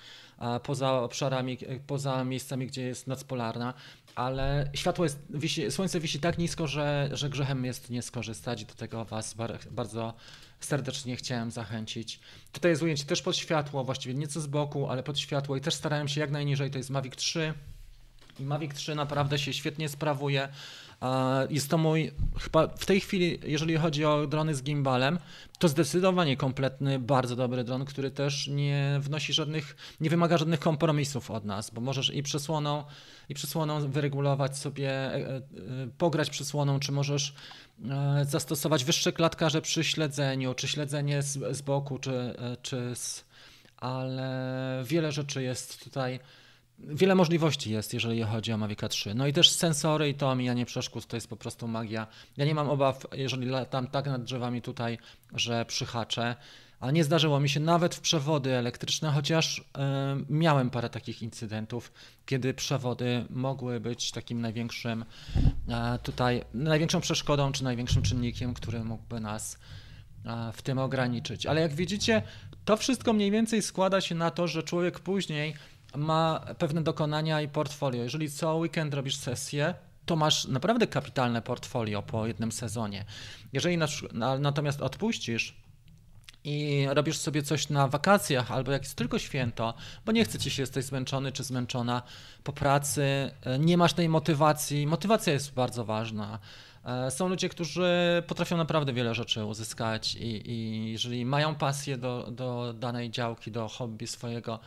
poza 0.64 0.94
obszarami, 0.94 1.58
poza 1.88 2.24
miejscami, 2.24 2.68
gdzie 2.68 2.82
jest 2.82 3.08
noc 3.08 3.24
polarna, 3.24 3.74
ale 4.16 4.72
światło 4.74 5.06
jest, 5.06 5.20
wisi, 5.30 5.72
słońce 5.72 6.00
wisi 6.00 6.20
tak 6.20 6.38
nisko, 6.38 6.68
że, 6.68 7.10
że 7.14 7.30
grzechem 7.30 7.66
jest 7.66 7.90
nie 7.90 8.02
skorzystać 8.02 8.66
do 8.66 8.74
tego 8.74 9.06
Was 9.06 9.36
bardzo 9.72 10.14
serdecznie 10.65 11.15
chciałem 11.15 11.51
zachęcić. 11.51 12.20
Tutaj 12.51 12.72
jest 12.72 12.84
ujęcie 12.84 13.06
też 13.06 13.22
pod 13.22 13.38
światło, 13.38 13.84
właściwie 13.84 14.15
nieco 14.15 14.41
z 14.41 14.48
boku, 14.48 14.89
ale 14.89 15.03
pod 15.03 15.20
światło 15.20 15.56
i 15.56 15.62
też 15.62 15.74
starałem 15.74 16.08
się 16.08 16.22
jak 16.22 16.32
najniżej, 16.32 16.72
to 16.72 16.77
jest 16.77 16.89
Mavic 16.89 17.15
3 17.15 17.53
i 18.39 18.44
Mavic 18.44 18.74
3 18.74 18.96
naprawdę 18.96 19.39
się 19.39 19.53
świetnie 19.53 19.89
sprawuje. 19.89 20.50
Jest 21.50 21.70
to 21.70 21.77
mój, 21.77 22.12
chyba 22.39 22.68
w 22.68 22.86
tej 22.86 23.00
chwili, 23.00 23.39
jeżeli 23.44 23.77
chodzi 23.77 24.06
o 24.06 24.27
drony 24.27 24.56
z 24.56 24.63
gimbalem, 24.63 25.20
to 25.60 25.68
zdecydowanie 25.68 26.38
kompletny, 26.38 27.00
bardzo 27.00 27.36
dobry 27.36 27.63
dron, 27.63 27.86
który 27.86 28.12
też 28.12 28.48
nie 28.48 29.00
wnosi 29.00 29.34
żadnych, 29.34 29.75
nie 30.01 30.10
wymaga 30.10 30.38
żadnych 30.38 30.60
kompromisów 30.60 31.32
od 31.32 31.46
nas, 31.46 31.70
bo 31.70 31.82
możesz 31.82 32.13
i 32.13 32.24
przysłoną, 32.24 32.84
i 33.30 33.34
przysłoną 33.34 33.91
wyregulować 33.91 34.58
sobie, 34.58 34.89
e, 34.89 35.15
e, 35.18 35.41
pograć 35.98 36.30
przysłoną, 36.30 36.80
czy 36.80 36.91
możesz 36.91 37.36
zastosować 38.24 38.84
wyższe 38.84 39.14
klatkarze 39.14 39.62
przy 39.62 39.84
śledzeniu, 39.84 40.54
czy 40.54 40.68
śledzenie 40.68 41.22
z, 41.22 41.58
z 41.58 41.62
boku, 41.62 42.00
czy, 42.00 42.36
czy 42.62 42.96
z, 42.96 43.26
ale 43.78 44.84
wiele 44.86 45.12
rzeczy 45.12 45.44
jest 45.44 45.84
tutaj 45.84 46.20
wiele 46.80 47.16
możliwości 47.16 47.72
jest, 47.72 47.94
jeżeli 47.94 48.24
chodzi 48.24 48.54
o 48.54 48.58
Mavic 48.58 48.80
3. 48.90 49.16
No 49.16 49.28
i 49.28 49.34
też 49.34 49.50
sensory 49.50 50.10
i 50.10 50.14
to 50.14 50.30
omijanie 50.30 50.66
przeszkód 50.66 51.08
to 51.08 51.18
jest 51.18 51.28
po 51.28 51.36
prostu 51.36 51.68
magia. 51.68 52.08
Ja 52.38 52.46
nie 52.46 52.56
mam 52.56 52.70
obaw, 52.70 53.08
jeżeli 53.14 53.48
latam 53.48 53.88
tak 53.88 54.06
nad 54.06 54.24
drzewami 54.24 54.62
tutaj, 54.62 54.98
że 55.34 55.66
przyhaczę. 55.66 56.36
A 56.82 56.92
nie 56.92 57.04
zdarzyło 57.04 57.40
mi 57.40 57.50
się 57.50 57.60
nawet 57.60 57.96
w 57.96 58.00
przewody 58.00 58.56
elektryczne, 58.56 59.12
chociaż 59.12 59.58
y, 59.58 59.64
miałem 60.30 60.70
parę 60.70 60.90
takich 60.90 61.22
incydentów, 61.22 61.92
kiedy 62.26 62.54
przewody 62.54 63.26
mogły 63.30 63.80
być 63.80 64.12
takim 64.12 64.42
największym 64.42 65.02
y, 65.02 65.74
tutaj, 66.04 66.44
największą 66.54 67.02
przeszkodą 67.02 67.52
czy 67.52 67.64
największym 67.64 68.02
czynnikiem, 68.02 68.54
który 68.54 68.84
mógłby 68.84 69.20
nas 69.20 69.54
y, 69.54 70.30
w 70.54 70.62
tym 70.62 70.78
ograniczyć. 70.78 71.46
Ale 71.46 71.62
jak 71.62 71.74
widzicie, 71.74 72.22
to 72.66 72.78
wszystko 72.78 73.14
mniej 73.14 73.32
więcej 73.32 73.62
składa 73.62 74.02
się 74.02 74.16
na 74.16 74.32
to, 74.32 74.48
że 74.48 74.64
człowiek 74.64 75.00
później 75.00 75.54
ma 75.96 76.46
pewne 76.58 76.84
dokonania 76.84 77.42
i 77.42 77.48
portfolio. 77.48 78.04
Jeżeli 78.04 78.32
co 78.32 78.56
weekend 78.56 78.94
robisz 78.94 79.16
sesję, 79.16 79.74
to 80.06 80.16
masz 80.16 80.48
naprawdę 80.48 80.88
kapitalne 80.88 81.42
portfolio 81.42 82.02
po 82.02 82.28
jednym 82.28 82.52
sezonie. 82.52 83.06
Jeżeli 83.54 83.78
na, 83.78 83.88
natomiast 84.40 84.82
odpuścisz 84.82 85.62
i 86.44 86.88
robisz 86.90 87.18
sobie 87.18 87.44
coś 87.44 87.70
na 87.70 87.88
wakacjach 87.88 88.52
albo 88.52 88.72
jak 88.72 88.82
jest 88.82 88.96
tylko 88.96 89.20
święto, 89.20 89.74
bo 90.06 90.12
nie 90.12 90.26
chce 90.26 90.40
ci 90.40 90.52
się, 90.52 90.64
jesteś 90.64 90.86
zmęczony 90.86 91.32
czy 91.32 91.44
zmęczona 91.44 92.02
po 92.44 92.54
pracy, 92.54 93.32
e, 93.42 93.60
nie 93.60 93.78
masz 93.78 93.94
tej 93.94 94.10
motywacji. 94.10 94.88
Motywacja 94.88 95.34
jest 95.34 95.54
bardzo 95.54 95.86
ważna. 95.86 96.40
E, 96.86 97.12
są 97.12 97.30
ludzie, 97.30 97.50
którzy 97.50 98.24
potrafią 98.28 98.58
naprawdę 98.58 98.94
wiele 98.94 99.16
rzeczy 99.16 99.46
uzyskać 99.46 100.16
i, 100.16 100.52
i 100.52 100.92
jeżeli 100.92 101.26
mają 101.26 101.56
pasję 101.56 101.98
do, 101.98 102.28
do 102.32 102.74
danej 102.74 103.12
działki, 103.12 103.52
do 103.52 103.68
hobby 103.68 104.08
swojego, 104.08 104.60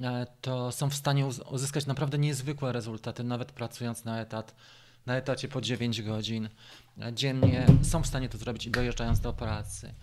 E, 0.00 0.26
to 0.40 0.72
są 0.72 0.90
w 0.90 0.94
stanie 0.94 1.26
uzyskać 1.26 1.86
naprawdę 1.86 2.18
niezwykłe 2.18 2.72
rezultaty, 2.72 3.24
nawet 3.24 3.52
pracując 3.52 4.04
na 4.04 4.20
etat, 4.20 4.54
na 5.06 5.16
etacie 5.16 5.48
po 5.48 5.60
9 5.60 6.02
godzin 6.02 6.48
dziennie, 7.12 7.66
są 7.82 8.02
w 8.02 8.06
stanie 8.06 8.28
to 8.28 8.38
zrobić 8.38 8.66
i 8.66 8.70
dojeżdżając 8.70 9.20
do 9.20 9.32
pracy. 9.32 9.94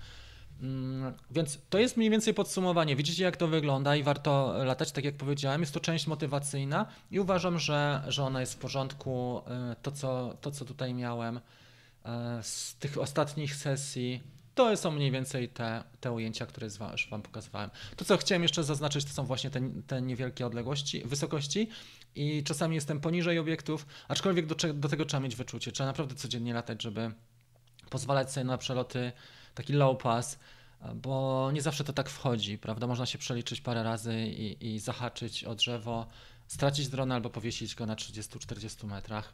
Mm, 0.62 1.14
więc 1.32 1.60
to 1.70 1.80
jest 1.80 1.98
mniej 1.98 2.10
więcej 2.10 2.34
podsumowanie. 2.34 2.96
Widzicie, 2.96 3.24
jak 3.24 3.38
to 3.38 3.48
wygląda 3.48 3.96
i 3.96 4.04
warto 4.04 4.54
latać, 4.64 4.92
tak 4.92 5.06
jak 5.06 5.16
powiedziałem. 5.16 5.62
Jest 5.62 5.74
to 5.74 5.80
część 5.80 6.08
motywacyjna 6.08 6.86
i 7.12 7.20
uważam, 7.20 7.60
że, 7.60 8.04
że 8.08 8.24
ona 8.24 8.40
jest 8.40 8.54
w 8.54 8.58
porządku. 8.58 9.42
E, 9.48 9.76
to 9.82 9.92
co, 9.92 10.38
to, 10.42 10.52
co 10.52 10.66
tutaj 10.66 10.94
miałem 10.94 11.40
z 12.42 12.76
tych 12.76 12.98
ostatnich 12.98 13.56
sesji, 13.56 14.24
to 14.56 14.78
są 14.78 14.92
mniej 14.92 15.12
więcej 15.12 15.50
te, 15.50 15.84
te 16.00 16.12
ujęcia, 16.12 16.46
które 16.46 16.68
już 16.92 17.10
Wam 17.10 17.22
pokazywałem. 17.22 17.70
To, 17.96 18.06
co 18.06 18.18
chciałem 18.18 18.44
jeszcze 18.44 18.64
zaznaczyć, 18.64 19.06
to 19.06 19.12
są 19.12 19.26
właśnie 19.26 19.50
te, 19.50 19.62
te 19.88 20.02
niewielkie 20.02 20.46
odległości, 20.46 21.02
wysokości 21.06 21.70
i 22.16 22.44
czasami 22.44 22.76
jestem 22.76 23.00
poniżej 23.00 23.40
obiektów, 23.40 23.86
aczkolwiek 24.08 24.46
do, 24.46 24.56
do 24.74 24.90
tego 24.90 25.06
trzeba 25.06 25.22
mieć 25.22 25.36
wyczucie. 25.36 25.72
Trzeba 25.72 25.88
naprawdę 25.88 26.16
codziennie 26.16 26.54
latać, 26.54 26.82
żeby 26.82 27.12
pozwalać 27.90 28.32
sobie 28.32 28.44
na 28.44 28.58
przeloty, 28.58 29.12
taki 29.56 29.74
low 29.74 30.02
pass, 30.02 30.40
bo 30.96 31.50
nie 31.54 31.62
zawsze 31.62 31.84
to 31.84 31.94
tak 31.94 32.10
wchodzi, 32.10 32.58
prawda? 32.58 32.88
Można 32.88 33.06
się 33.06 33.18
przeliczyć 33.18 33.62
parę 33.62 33.84
razy 33.84 34.28
i, 34.28 34.74
i 34.74 34.80
zahaczyć 34.80 35.44
o 35.44 35.56
drzewo, 35.56 36.08
stracić 36.48 36.88
drona 36.88 37.16
albo 37.16 37.30
powiesić 37.30 37.76
go 37.76 37.86
na 37.86 37.96
30-40 37.96 38.88
metrach 38.88 39.34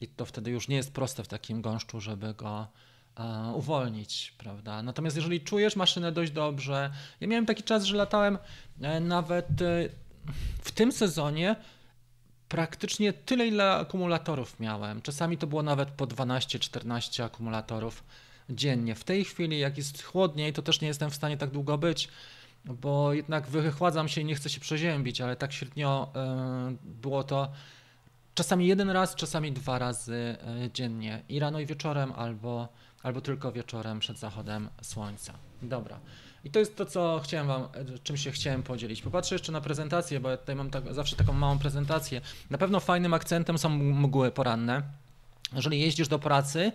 i 0.00 0.08
to 0.08 0.26
wtedy 0.26 0.50
już 0.50 0.68
nie 0.68 0.76
jest 0.76 0.92
proste 0.92 1.24
w 1.24 1.28
takim 1.28 1.62
gąszczu, 1.62 2.00
żeby 2.00 2.34
go 2.34 2.66
uwolnić, 3.54 4.34
prawda? 4.38 4.82
Natomiast 4.82 5.16
jeżeli 5.16 5.40
czujesz 5.40 5.76
maszynę 5.76 6.12
dość 6.12 6.32
dobrze, 6.32 6.90
ja 7.20 7.26
miałem 7.26 7.46
taki 7.46 7.62
czas, 7.62 7.84
że 7.84 7.96
latałem 7.96 8.38
e, 8.80 9.00
nawet 9.00 9.62
e, 9.62 9.88
w 10.62 10.72
tym 10.72 10.92
sezonie 10.92 11.56
praktycznie 12.48 13.12
tyle, 13.12 13.46
ile 13.46 13.72
akumulatorów 13.72 14.60
miałem. 14.60 15.02
Czasami 15.02 15.38
to 15.38 15.46
było 15.46 15.62
nawet 15.62 15.88
po 15.88 16.06
12-14 16.06 17.22
akumulatorów 17.22 18.04
dziennie. 18.50 18.94
W 18.94 19.04
tej 19.04 19.24
chwili, 19.24 19.58
jak 19.58 19.76
jest 19.76 20.02
chłodniej, 20.02 20.52
to 20.52 20.62
też 20.62 20.80
nie 20.80 20.88
jestem 20.88 21.10
w 21.10 21.14
stanie 21.14 21.36
tak 21.36 21.50
długo 21.50 21.78
być, 21.78 22.08
bo 22.64 23.12
jednak 23.12 23.46
wychładzam 23.46 24.08
się 24.08 24.20
i 24.20 24.24
nie 24.24 24.34
chcę 24.34 24.50
się 24.50 24.60
przeziębić, 24.60 25.20
ale 25.20 25.36
tak 25.36 25.52
średnio 25.52 26.10
e, 26.14 26.76
było 26.84 27.24
to 27.24 27.52
czasami 28.34 28.66
jeden 28.66 28.90
raz, 28.90 29.14
czasami 29.14 29.52
dwa 29.52 29.78
razy 29.78 30.36
dziennie 30.74 31.22
i 31.28 31.38
rano 31.38 31.60
i 31.60 31.66
wieczorem 31.66 32.12
albo 32.12 32.68
albo 33.02 33.20
tylko 33.20 33.52
wieczorem 33.52 34.00
przed 34.00 34.18
zachodem 34.18 34.68
słońca. 34.82 35.32
Dobra. 35.62 36.00
I 36.44 36.50
to 36.50 36.58
jest 36.58 36.76
to, 36.76 36.86
co 36.86 37.20
chciałem 37.24 37.46
wam, 37.46 37.68
czym 38.02 38.16
się 38.16 38.30
chciałem 38.30 38.62
podzielić. 38.62 39.02
Popatrzę 39.02 39.34
jeszcze 39.34 39.52
na 39.52 39.60
prezentację, 39.60 40.20
bo 40.20 40.30
ja 40.30 40.36
tutaj 40.36 40.56
mam 40.56 40.70
tak, 40.70 40.94
zawsze 40.94 41.16
taką 41.16 41.32
małą 41.32 41.58
prezentację. 41.58 42.20
Na 42.50 42.58
pewno 42.58 42.80
fajnym 42.80 43.14
akcentem 43.14 43.58
są 43.58 43.68
mgły 43.68 44.30
poranne. 44.30 44.82
Jeżeli 45.52 45.80
jeździsz 45.80 46.08
do 46.08 46.18
pracy, 46.18 46.72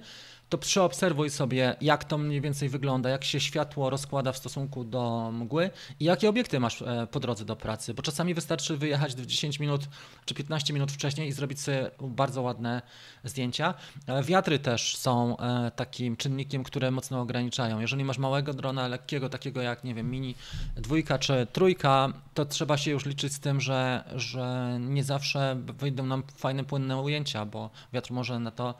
to 0.49 0.57
przeobserwuj 0.57 1.29
sobie, 1.29 1.75
jak 1.81 2.03
to 2.03 2.17
mniej 2.17 2.41
więcej 2.41 2.69
wygląda, 2.69 3.09
jak 3.09 3.23
się 3.23 3.39
światło 3.39 3.89
rozkłada 3.89 4.31
w 4.31 4.37
stosunku 4.37 4.83
do 4.83 5.31
mgły 5.33 5.69
i 5.99 6.05
jakie 6.05 6.29
obiekty 6.29 6.59
masz 6.59 6.81
e, 6.81 7.07
po 7.11 7.19
drodze 7.19 7.45
do 7.45 7.55
pracy, 7.55 7.93
bo 7.93 8.01
czasami 8.01 8.33
wystarczy 8.33 8.77
wyjechać 8.77 9.13
10 9.13 9.59
minut 9.59 9.81
czy 10.25 10.33
15 10.33 10.73
minut 10.73 10.91
wcześniej 10.91 11.27
i 11.27 11.31
zrobić 11.31 11.61
sobie 11.61 11.91
bardzo 12.01 12.41
ładne 12.41 12.81
zdjęcia. 13.23 13.73
E, 14.07 14.23
wiatry 14.23 14.59
też 14.59 14.97
są 14.97 15.37
e, 15.37 15.71
takim 15.75 16.17
czynnikiem, 16.17 16.63
które 16.63 16.91
mocno 16.91 17.21
ograniczają. 17.21 17.79
Jeżeli 17.79 18.05
masz 18.05 18.17
małego 18.17 18.53
drona, 18.53 18.87
lekkiego, 18.87 19.29
takiego 19.29 19.61
jak, 19.61 19.83
nie 19.83 19.93
wiem, 19.93 20.11
mini 20.11 20.35
dwójka 20.75 21.19
czy 21.19 21.47
trójka, 21.53 22.13
to 22.33 22.45
trzeba 22.45 22.77
się 22.77 22.91
już 22.91 23.05
liczyć 23.05 23.33
z 23.33 23.39
tym, 23.39 23.61
że, 23.61 24.03
że 24.15 24.77
nie 24.79 25.03
zawsze 25.03 25.57
wyjdą 25.79 26.05
nam 26.05 26.23
fajne, 26.37 26.63
płynne 26.63 26.97
ujęcia, 26.97 27.45
bo 27.45 27.69
wiatr 27.93 28.11
może 28.11 28.39
na 28.39 28.51
to 28.51 28.75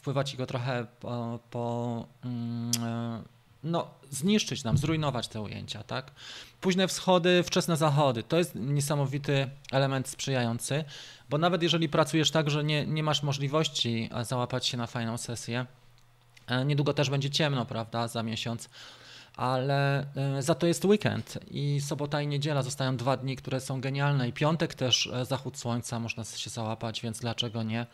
wpływać 0.00 0.34
i 0.34 0.36
go 0.36 0.46
trochę 0.46 0.86
po, 1.00 1.38
po 1.50 2.06
mm, 2.24 2.70
e, 2.84 3.22
no, 3.64 3.90
zniszczyć 4.10 4.64
nam, 4.64 4.78
zrujnować 4.78 5.28
te 5.28 5.40
ujęcia, 5.40 5.82
tak? 5.82 6.10
Późne 6.60 6.88
wschody, 6.88 7.42
wczesne 7.42 7.76
zachody, 7.76 8.22
to 8.22 8.38
jest 8.38 8.54
niesamowity 8.54 9.50
element 9.72 10.08
sprzyjający, 10.08 10.84
bo 11.30 11.38
nawet 11.38 11.62
jeżeli 11.62 11.88
pracujesz 11.88 12.30
tak, 12.30 12.50
że 12.50 12.64
nie, 12.64 12.86
nie 12.86 13.02
masz 13.02 13.22
możliwości 13.22 14.08
e, 14.14 14.24
załapać 14.24 14.66
się 14.66 14.76
na 14.76 14.86
fajną 14.86 15.18
sesję, 15.18 15.66
e, 16.46 16.64
niedługo 16.64 16.94
też 16.94 17.10
będzie 17.10 17.30
ciemno, 17.30 17.66
prawda, 17.66 18.08
za 18.08 18.22
miesiąc, 18.22 18.68
ale 19.36 20.06
za 20.38 20.54
to 20.54 20.66
jest 20.66 20.84
weekend 20.84 21.38
i 21.50 21.80
sobota 21.80 22.22
i 22.22 22.26
niedziela 22.26 22.62
zostają 22.62 22.96
dwa 22.96 23.16
dni, 23.16 23.36
które 23.36 23.60
są 23.60 23.80
genialne 23.80 24.28
i 24.28 24.32
piątek 24.32 24.74
też 24.74 25.10
zachód 25.22 25.58
słońca 25.58 25.98
można 25.98 26.24
się 26.24 26.50
załapać, 26.50 27.00
więc 27.02 27.20
dlaczego 27.20 27.62
nie? 27.62 27.86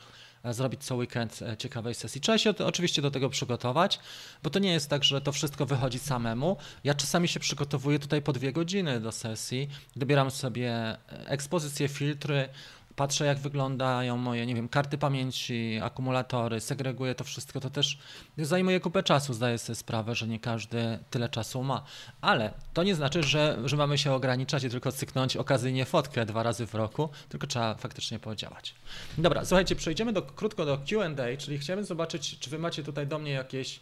E, 0.42 0.54
zrobić 0.54 0.84
co 0.84 0.96
weekend 0.96 1.42
e, 1.42 1.56
ciekawej 1.56 1.94
sesji. 1.94 2.20
Trzeba 2.20 2.38
się 2.38 2.54
oczywiście 2.58 3.02
do 3.02 3.10
tego 3.10 3.30
przygotować, 3.30 3.98
bo 4.42 4.50
to 4.50 4.58
nie 4.58 4.72
jest 4.72 4.90
tak, 4.90 5.04
że 5.04 5.20
to 5.20 5.32
wszystko 5.32 5.66
wychodzi 5.66 5.98
samemu. 5.98 6.56
Ja 6.84 6.94
czasami 6.94 7.28
się 7.28 7.40
przygotowuję 7.40 7.98
tutaj 7.98 8.22
po 8.22 8.32
dwie 8.32 8.52
godziny 8.52 9.00
do 9.00 9.12
sesji, 9.12 9.68
dobieram 9.96 10.30
sobie 10.30 10.70
e, 10.72 10.98
ekspozycję, 11.26 11.88
filtry, 11.88 12.48
patrzę 12.96 13.26
jak 13.26 13.38
wyglądają 13.38 14.16
moje, 14.16 14.46
nie 14.46 14.54
wiem, 14.54 14.68
karty 14.68 14.98
pamięci, 14.98 15.80
akumulatory, 15.82 16.60
segreguję 16.60 17.14
to 17.14 17.24
wszystko, 17.24 17.60
to 17.60 17.70
też 17.70 17.98
zajmuje 18.38 18.80
kupę 18.80 19.02
czasu, 19.02 19.34
zdaję 19.34 19.58
sobie 19.58 19.76
sprawę, 19.76 20.14
że 20.14 20.28
nie 20.28 20.40
każdy 20.40 20.98
tyle 21.10 21.28
czasu 21.28 21.62
ma. 21.62 21.84
Ale 22.20 22.52
to 22.74 22.82
nie 22.82 22.94
znaczy, 22.94 23.22
że, 23.22 23.58
że 23.64 23.76
mamy 23.76 23.98
się 23.98 24.12
ograniczać 24.12 24.64
i 24.64 24.70
tylko 24.70 24.92
cyknąć 24.92 25.36
okazyjnie 25.36 25.84
fotkę 25.84 26.26
dwa 26.26 26.42
razy 26.42 26.66
w 26.66 26.74
roku, 26.74 27.08
tylko 27.28 27.46
trzeba 27.46 27.74
faktycznie 27.74 28.18
podziałać. 28.18 28.74
Dobra, 29.18 29.44
słuchajcie, 29.44 29.76
przejdziemy 29.76 30.12
do, 30.12 30.22
krótko 30.22 30.66
do 30.66 30.78
Q&A, 30.78 31.36
czyli 31.38 31.58
chciałbym 31.58 31.84
zobaczyć, 31.84 32.38
czy 32.38 32.50
wy 32.50 32.58
macie 32.58 32.82
tutaj 32.82 33.06
do 33.06 33.18
mnie 33.18 33.32
jakieś 33.32 33.80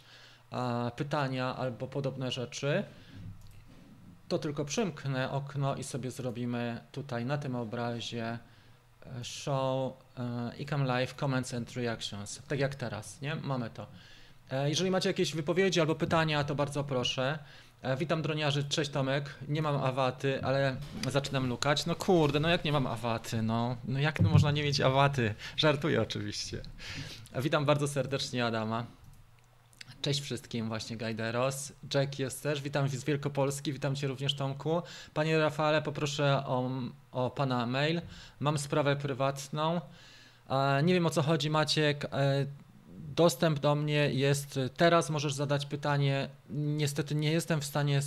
pytania 0.95 1.55
albo 1.55 1.87
podobne 1.87 2.31
rzeczy, 2.31 2.83
to 4.27 4.39
tylko 4.39 4.65
przymknę 4.65 5.31
okno 5.31 5.75
i 5.75 5.83
sobie 5.83 6.11
zrobimy 6.11 6.81
tutaj 6.91 7.25
na 7.25 7.37
tym 7.37 7.55
obrazie 7.55 8.39
show 9.23 9.97
Ecam 10.59 10.85
Live 10.85 11.15
Comments 11.15 11.53
and 11.53 11.73
Reactions, 11.73 12.41
tak 12.47 12.59
jak 12.59 12.75
teraz, 12.75 13.21
nie? 13.21 13.35
Mamy 13.35 13.69
to. 13.69 13.87
E, 14.51 14.69
jeżeli 14.69 14.91
macie 14.91 15.09
jakieś 15.09 15.35
wypowiedzi 15.35 15.81
albo 15.81 15.95
pytania, 15.95 16.43
to 16.43 16.55
bardzo 16.55 16.83
proszę. 16.83 17.39
E, 17.81 17.97
witam 17.97 18.21
droniarzy, 18.21 18.63
cześć 18.63 18.91
Tomek. 18.91 19.35
Nie 19.47 19.61
mam 19.61 19.83
awaty, 19.83 20.43
ale 20.43 20.75
zaczynam 21.11 21.47
lukać. 21.47 21.85
No 21.85 21.95
kurde, 21.95 22.39
no 22.39 22.49
jak 22.49 22.65
nie 22.65 22.71
mam 22.71 22.87
awaty, 22.87 23.41
no, 23.41 23.77
no 23.83 23.99
jak 23.99 24.19
można 24.19 24.51
nie 24.51 24.63
mieć 24.63 24.81
awaty? 24.81 25.35
Żartuję 25.57 26.01
oczywiście. 26.01 26.61
Witam 27.41 27.65
bardzo 27.65 27.87
serdecznie 27.87 28.45
Adama. 28.45 28.85
Cześć 30.05 30.21
wszystkim, 30.21 30.67
właśnie 30.67 30.97
Gajderos. 30.97 31.73
Jack 31.93 32.19
jest 32.19 32.43
też, 32.43 32.61
witam 32.61 32.89
z 32.89 33.03
Wielkopolski, 33.03 33.73
witam 33.73 33.95
Cię 33.95 34.07
również 34.07 34.35
Tomku. 34.35 34.81
Panie 35.13 35.39
Rafale, 35.39 35.81
poproszę 35.81 36.43
o, 36.45 36.71
o 37.11 37.29
Pana 37.29 37.65
mail. 37.65 38.01
Mam 38.39 38.57
sprawę 38.57 38.95
prywatną. 38.95 39.81
E, 40.49 40.83
nie 40.83 40.93
wiem 40.93 41.05
o 41.05 41.09
co 41.09 41.21
chodzi 41.21 41.49
Maciek. 41.49 42.05
E, 42.05 42.45
dostęp 42.89 43.59
do 43.59 43.75
mnie 43.75 44.13
jest 44.13 44.59
teraz, 44.77 45.09
możesz 45.09 45.33
zadać 45.33 45.65
pytanie. 45.65 46.29
Niestety 46.49 47.15
nie 47.15 47.31
jestem 47.31 47.61
w 47.61 47.65
stanie 47.65 48.01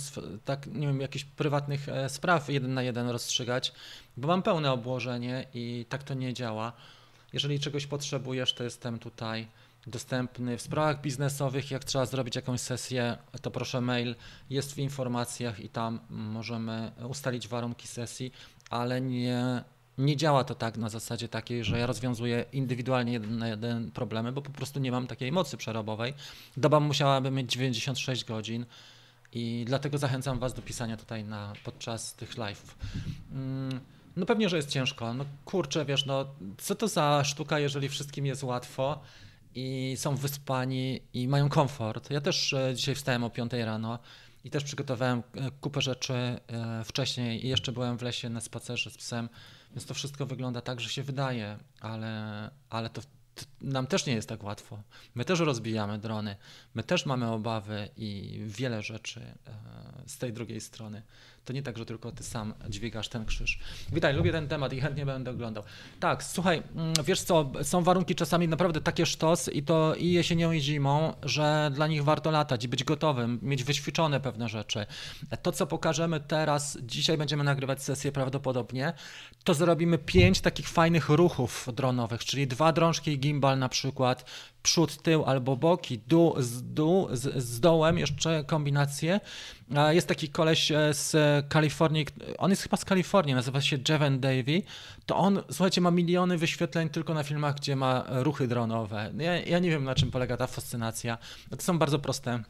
tak, 0.45 0.67
nie 0.67 0.87
wiem, 0.87 1.01
jakichś 1.01 1.25
prywatnych 1.25 1.89
e, 1.89 2.09
spraw 2.09 2.49
jeden 2.49 2.73
na 2.73 2.83
jeden 2.83 3.09
rozstrzygać, 3.09 3.73
bo 4.17 4.27
mam 4.27 4.43
pełne 4.43 4.71
obłożenie 4.71 5.45
i 5.53 5.85
tak 5.89 6.03
to 6.03 6.13
nie 6.13 6.33
działa. 6.33 6.73
Jeżeli 7.33 7.59
czegoś 7.59 7.87
potrzebujesz, 7.87 8.53
to 8.53 8.63
jestem 8.63 8.99
tutaj 8.99 9.47
dostępny. 9.87 10.57
W 10.57 10.61
sprawach 10.61 11.01
biznesowych, 11.01 11.71
jak 11.71 11.83
trzeba 11.83 12.05
zrobić 12.05 12.35
jakąś 12.35 12.61
sesję, 12.61 13.17
to 13.41 13.51
proszę 13.51 13.81
mail, 13.81 14.15
jest 14.49 14.73
w 14.73 14.77
informacjach 14.77 15.59
i 15.59 15.69
tam 15.69 15.99
możemy 16.09 16.91
ustalić 17.09 17.47
warunki 17.47 17.87
sesji, 17.87 18.31
ale 18.69 19.01
nie, 19.01 19.63
nie 19.97 20.17
działa 20.17 20.43
to 20.43 20.55
tak 20.55 20.77
na 20.77 20.89
zasadzie 20.89 21.29
takiej, 21.29 21.63
że 21.63 21.79
ja 21.79 21.85
rozwiązuję 21.85 22.45
indywidualnie 22.53 23.13
jeden 23.13 23.37
na 23.37 23.47
jeden 23.47 23.91
problemy, 23.91 24.31
bo 24.31 24.41
po 24.41 24.51
prostu 24.51 24.79
nie 24.79 24.91
mam 24.91 25.07
takiej 25.07 25.31
mocy 25.31 25.57
przerobowej. 25.57 26.13
Doba 26.57 26.79
musiałaby 26.79 27.31
mieć 27.31 27.51
96 27.51 28.25
godzin. 28.25 28.65
I 29.33 29.63
dlatego 29.67 29.97
zachęcam 29.97 30.39
Was 30.39 30.53
do 30.53 30.61
pisania 30.61 30.97
tutaj 30.97 31.23
na, 31.23 31.53
podczas 31.63 32.13
tych 32.13 32.35
live'ów. 32.35 32.75
Mm, 33.31 33.79
no 34.15 34.25
pewnie, 34.25 34.49
że 34.49 34.57
jest 34.57 34.69
ciężko. 34.69 35.13
No 35.13 35.25
kurczę, 35.45 35.85
wiesz, 35.85 36.05
no 36.05 36.25
co 36.57 36.75
to 36.75 36.87
za 36.87 37.23
sztuka, 37.23 37.59
jeżeli 37.59 37.89
wszystkim 37.89 38.25
jest 38.25 38.43
łatwo 38.43 39.01
i 39.55 39.95
są 39.97 40.15
wyspani 40.15 41.01
i 41.13 41.27
mają 41.27 41.49
komfort. 41.49 42.11
Ja 42.11 42.21
też 42.21 42.53
e, 42.53 42.75
dzisiaj 42.75 42.95
wstałem 42.95 43.23
o 43.23 43.29
5 43.29 43.53
rano 43.53 43.99
i 44.43 44.49
też 44.49 44.63
przygotowałem 44.63 45.23
e, 45.35 45.51
kupę 45.61 45.81
rzeczy 45.81 46.13
e, 46.13 46.39
wcześniej 46.83 47.45
i 47.45 47.49
jeszcze 47.49 47.71
byłem 47.71 47.97
w 47.97 48.01
lesie 48.01 48.29
na 48.29 48.41
spacerze 48.41 48.89
z 48.91 48.97
psem, 48.97 49.29
więc 49.71 49.85
to 49.85 49.93
wszystko 49.93 50.25
wygląda 50.25 50.61
tak, 50.61 50.79
że 50.79 50.89
się 50.89 51.03
wydaje, 51.03 51.57
ale, 51.81 52.51
ale 52.69 52.89
to 52.89 53.01
nam 53.61 53.87
też 53.87 54.05
nie 54.05 54.13
jest 54.13 54.29
tak 54.29 54.43
łatwo. 54.43 54.79
My 55.15 55.25
też 55.25 55.39
rozbijamy 55.39 55.99
drony, 55.99 56.35
my 56.73 56.83
też 56.83 57.05
mamy 57.05 57.31
obawy 57.31 57.89
i 57.97 58.39
wiele 58.45 58.81
rzeczy 58.81 59.21
z 60.07 60.17
tej 60.17 60.33
drugiej 60.33 60.61
strony. 60.61 61.01
To 61.49 61.53
nie 61.53 61.63
tak, 61.63 61.77
że 61.77 61.85
tylko 61.85 62.11
ty 62.11 62.23
sam 62.23 62.53
dźwigasz 62.69 63.09
ten 63.09 63.25
krzyż. 63.25 63.59
Witaj, 63.93 64.13
lubię 64.13 64.31
ten 64.31 64.47
temat 64.47 64.73
i 64.73 64.81
chętnie 64.81 65.05
będę 65.05 65.31
oglądał. 65.31 65.63
Tak, 65.99 66.23
słuchaj, 66.23 66.63
mm, 66.75 66.93
wiesz 67.05 67.21
co, 67.21 67.51
są 67.63 67.83
warunki 67.83 68.15
czasami 68.15 68.47
naprawdę 68.47 68.81
takie 68.81 69.05
sztos 69.05 69.49
i 69.53 69.63
to 69.63 69.95
i 69.95 70.11
jesienią 70.11 70.51
i 70.51 70.61
zimą, 70.61 71.13
że 71.23 71.71
dla 71.73 71.87
nich 71.87 72.03
warto 72.03 72.31
latać 72.31 72.63
i 72.63 72.67
być 72.67 72.83
gotowym, 72.83 73.39
mieć 73.41 73.63
wyćwiczone 73.63 74.19
pewne 74.19 74.49
rzeczy. 74.49 74.85
To, 75.41 75.51
co 75.51 75.67
pokażemy 75.67 76.19
teraz, 76.19 76.77
dzisiaj 76.81 77.17
będziemy 77.17 77.43
nagrywać 77.43 77.83
sesję 77.83 78.11
prawdopodobnie, 78.11 78.93
to 79.43 79.53
zrobimy 79.53 79.97
pięć 79.97 80.41
takich 80.41 80.69
fajnych 80.69 81.09
ruchów 81.09 81.69
dronowych, 81.73 82.25
czyli 82.25 82.47
dwa 82.47 82.71
drążki 82.71 83.11
i 83.11 83.19
gimbal 83.19 83.59
na 83.59 83.69
przykład, 83.69 84.25
przód, 84.63 85.01
tył 85.01 85.25
albo 85.25 85.57
boki, 85.57 85.99
dół 86.07 86.35
z 86.37 86.73
dół, 86.73 87.07
z, 87.11 87.43
z 87.43 87.59
dołem, 87.59 87.97
jeszcze 87.97 88.43
kombinacje. 88.43 89.19
Jest 89.89 90.07
taki 90.07 90.29
koleś 90.29 90.71
e, 90.71 90.93
z 90.93 91.15
Kalifornii, 91.49 92.05
on 92.37 92.49
jest 92.49 92.63
chyba 92.63 92.77
z 92.77 92.85
Kalifornii, 92.85 93.35
nazywa 93.35 93.61
się 93.61 93.77
Jeven 93.89 94.19
Davy. 94.19 94.61
To 95.05 95.17
on, 95.17 95.41
słuchajcie, 95.49 95.81
ma 95.81 95.91
miliony 95.91 96.37
wyświetleń 96.37 96.89
tylko 96.89 97.13
na 97.13 97.23
filmach, 97.23 97.55
gdzie 97.55 97.75
ma 97.75 98.03
ruchy 98.07 98.47
dronowe. 98.47 99.11
Ja, 99.17 99.39
ja 99.39 99.59
nie 99.59 99.69
wiem, 99.69 99.83
na 99.83 99.95
czym 99.95 100.11
polega 100.11 100.37
ta 100.37 100.47
fascynacja. 100.47 101.17
To 101.49 101.61
są 101.61 101.79
bardzo 101.79 101.99
proste 101.99 102.43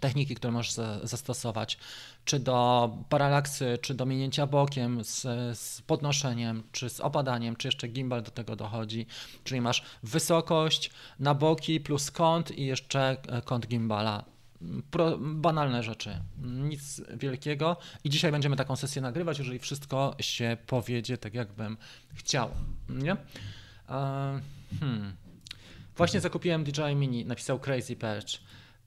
techniki, 0.00 0.34
które 0.34 0.52
możesz 0.52 0.72
zastosować, 1.02 1.78
czy 2.24 2.38
do 2.38 2.90
paralaksy, 3.08 3.78
czy 3.80 3.94
do 3.94 4.06
minięcia 4.06 4.46
bokiem 4.46 5.04
z, 5.04 5.20
z, 5.58 5.82
podnoszeniem, 5.82 6.62
czy 6.72 6.90
z 6.90 7.00
opadaniem, 7.00 7.56
czy 7.56 7.68
jeszcze 7.68 7.88
gimbal 7.88 8.22
do 8.22 8.30
tego 8.30 8.56
dochodzi, 8.56 9.06
czyli 9.44 9.60
masz 9.60 9.82
wysokość 10.02 10.90
na 11.18 11.34
boki 11.34 11.80
plus 11.80 12.10
kąt 12.10 12.50
i 12.50 12.66
jeszcze 12.66 13.16
e, 13.28 13.42
kąt 13.42 13.66
gimbala. 13.66 14.24
Pro, 14.90 15.18
banalne 15.18 15.82
rzeczy, 15.82 16.20
nic 16.42 17.02
wielkiego. 17.16 17.76
I 18.04 18.10
dzisiaj 18.10 18.32
będziemy 18.32 18.56
taką 18.56 18.76
sesję 18.76 19.02
nagrywać, 19.02 19.38
jeżeli 19.38 19.58
wszystko 19.58 20.16
się 20.20 20.56
powiedzie 20.66 21.18
tak, 21.18 21.34
jakbym 21.34 21.76
chciał. 22.14 22.50
Nie? 22.88 23.16
hmm. 24.80 25.12
Właśnie 25.96 26.20
zakupiłem 26.20 26.64
DJI 26.64 26.96
Mini, 26.96 27.24
napisał 27.24 27.58
Crazy 27.58 27.96
Perch. 27.96 28.28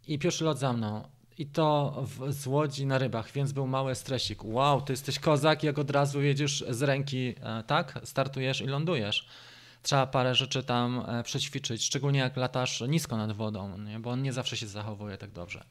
I 0.07 0.19
pierwszy 0.19 0.43
lot 0.43 0.59
za 0.59 0.73
mną. 0.73 1.03
I 1.37 1.45
to 1.45 1.95
w, 2.07 2.33
z 2.33 2.47
Łodzi 2.47 2.85
na 2.85 2.97
rybach, 2.97 3.31
więc 3.31 3.51
był 3.51 3.67
mały 3.67 3.95
stresik. 3.95 4.45
Wow, 4.45 4.81
ty 4.81 4.93
jesteś 4.93 5.19
kozak, 5.19 5.63
jak 5.63 5.79
od 5.79 5.91
razu 5.91 6.21
jedziesz 6.21 6.65
z 6.69 6.81
ręki, 6.81 7.35
e, 7.41 7.63
tak? 7.63 7.99
Startujesz 8.03 8.61
i 8.61 8.65
lądujesz. 8.65 9.27
Trzeba 9.83 10.07
parę 10.07 10.35
rzeczy 10.35 10.63
tam 10.63 11.03
e, 11.07 11.23
przećwiczyć, 11.23 11.85
szczególnie 11.85 12.19
jak 12.19 12.37
latasz 12.37 12.83
nisko 12.87 13.17
nad 13.17 13.31
wodą, 13.31 13.77
nie? 13.77 13.99
bo 13.99 14.09
on 14.09 14.21
nie 14.21 14.33
zawsze 14.33 14.57
się 14.57 14.67
zachowuje 14.67 15.17
tak 15.17 15.31
dobrze. 15.31 15.63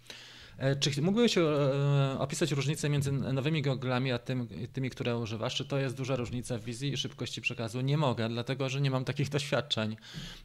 E, 0.59 0.77
czy 0.77 1.03
mógłbyś 1.03 1.39
e, 1.39 1.43
opisać 2.19 2.53
różnicę 2.53 2.89
między 2.89 3.13
nowymi 3.13 3.63
goglami 3.63 4.13
a 4.13 4.19
tym, 4.19 4.49
tymi, 4.73 4.91
które 4.91 5.19
używasz? 5.19 5.55
Czy 5.55 5.65
to 5.65 5.79
jest 5.79 5.97
duża 5.97 6.17
różnica 6.17 6.59
w 6.59 6.65
wizji 6.65 6.93
i 6.93 6.97
szybkości 6.97 7.41
przekazu? 7.41 7.81
Nie 7.81 7.99
mogę, 7.99 8.29
dlatego 8.29 8.69
że 8.69 8.81
nie 8.81 8.91
mam 8.91 9.05
takich 9.05 9.29
doświadczeń. 9.37 9.97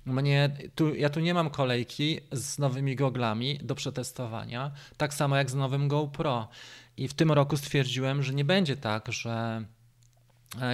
Mnie, 0.06 0.58
tu, 0.75 0.95
ja 0.95 1.10
tu 1.10 1.19
nie 1.19 1.34
mam 1.34 1.49
kolejki 1.49 2.19
z 2.32 2.60
nowymi 2.60 2.95
goglami 2.95 3.60
do 3.63 3.75
przetestowania, 3.75 4.71
tak 4.97 5.13
samo 5.13 5.36
jak 5.36 5.51
z 5.51 5.56
nowym 5.56 5.88
GoPro. 5.88 6.47
I 6.97 7.08
w 7.08 7.13
tym 7.13 7.32
roku 7.32 7.58
stwierdziłem, 7.58 8.23
że 8.23 8.34
nie 8.34 8.45
będzie 8.45 8.77
tak, 8.77 9.12
że 9.12 9.65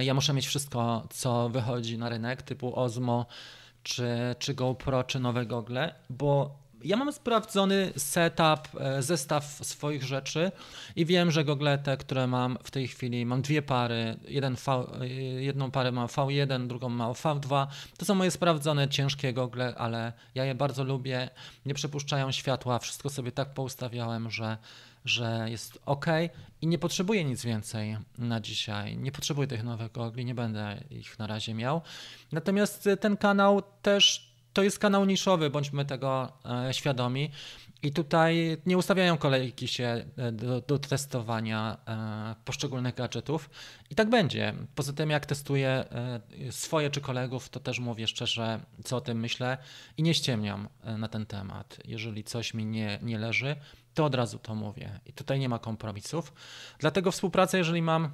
ja 0.00 0.14
muszę 0.14 0.32
mieć 0.32 0.46
wszystko, 0.46 1.06
co 1.10 1.48
wychodzi 1.48 1.98
na 1.98 2.08
rynek, 2.08 2.42
typu 2.42 2.76
Osmo, 2.80 3.26
czy, 3.82 4.08
czy 4.38 4.54
GoPro, 4.54 5.04
czy 5.04 5.20
nowe 5.20 5.46
gogle, 5.46 5.94
bo 6.10 6.64
ja 6.84 6.96
mam 6.96 7.12
sprawdzony 7.12 7.92
setup, 7.96 8.80
e, 8.80 9.02
zestaw 9.02 9.44
swoich 9.44 10.02
rzeczy 10.02 10.52
i 10.96 11.06
wiem, 11.06 11.30
że 11.30 11.44
gogle 11.44 11.78
te, 11.78 11.96
które 11.96 12.26
mam 12.26 12.58
w 12.64 12.70
tej 12.70 12.88
chwili, 12.88 13.26
mam 13.26 13.42
dwie 13.42 13.62
pary, 13.62 14.16
jeden 14.28 14.56
v, 14.56 14.68
e, 14.68 15.06
jedną 15.42 15.70
parę 15.70 15.92
mam 15.92 16.06
V1, 16.06 16.66
drugą 16.66 16.88
mam 16.88 17.12
V2. 17.12 17.66
To 17.98 18.04
są 18.04 18.14
moje 18.14 18.30
sprawdzone 18.30 18.88
ciężkie 18.88 19.32
gogle, 19.32 19.74
ale 19.78 20.12
ja 20.34 20.44
je 20.44 20.54
bardzo 20.54 20.84
lubię, 20.84 21.30
nie 21.66 21.74
przepuszczają 21.74 22.32
światła, 22.32 22.78
wszystko 22.78 23.10
sobie 23.10 23.32
tak 23.32 23.54
poustawiałem, 23.54 24.30
że 24.30 24.56
że 25.04 25.46
jest 25.48 25.78
ok 25.86 26.06
i 26.60 26.66
nie 26.66 26.78
potrzebuję 26.78 27.24
nic 27.24 27.44
więcej 27.44 27.96
na 28.18 28.40
dzisiaj. 28.40 28.96
Nie 28.96 29.12
potrzebuję 29.12 29.48
tych 29.48 29.62
nowych 29.62 29.92
gogli, 29.92 30.24
nie 30.24 30.34
będę 30.34 30.84
ich 30.90 31.18
na 31.18 31.26
razie 31.26 31.54
miał. 31.54 31.80
Natomiast 32.32 32.88
ten 33.00 33.16
kanał 33.16 33.62
też 33.82 34.34
to 34.54 34.62
jest 34.62 34.78
kanał 34.78 35.04
niszowy, 35.04 35.50
bądźmy 35.50 35.84
tego 35.84 36.32
e, 36.68 36.74
świadomi. 36.74 37.30
I 37.82 37.92
tutaj 37.92 38.56
nie 38.66 38.78
ustawiają 38.78 39.18
kolejki 39.18 39.68
się 39.68 40.04
e, 40.16 40.32
do, 40.32 40.60
do, 40.60 40.78
testowania 40.78 41.76
e, 41.86 42.34
poszczególnych 42.44 42.94
gadżetów. 42.94 43.50
I 43.90 43.94
tak 43.94 44.10
będzie. 44.10 44.54
Poza 44.74 44.92
tym, 44.92 45.10
jak 45.10 45.26
testuję 45.26 45.84
swoje 46.50 46.90
czy 46.90 47.00
kolegów, 47.00 47.48
to 47.48 47.60
też 47.60 47.78
mówię 47.78 48.06
szczerze, 48.06 48.60
co 48.84 48.96
o 48.96 49.00
tym 49.00 49.20
myślę 49.20 49.58
i 49.96 50.02
nie 50.02 50.14
ściemniam 50.14 50.68
na 50.98 51.08
ten 51.08 51.26
temat. 51.26 51.78
Jeżeli 51.84 52.24
coś 52.24 52.54
mi 52.54 52.66
nie, 52.66 52.98
nie 53.02 53.18
leży, 53.18 53.56
to 53.94 54.04
od 54.04 54.14
razu 54.14 54.38
to 54.38 54.54
mówię. 54.54 55.00
I 55.06 55.12
tutaj 55.12 55.38
nie 55.38 55.48
ma 55.48 55.58
kompromisów. 55.58 56.32
Dlatego 56.78 57.12
współpraca, 57.12 57.58
jeżeli 57.58 57.82
mam 57.82 58.10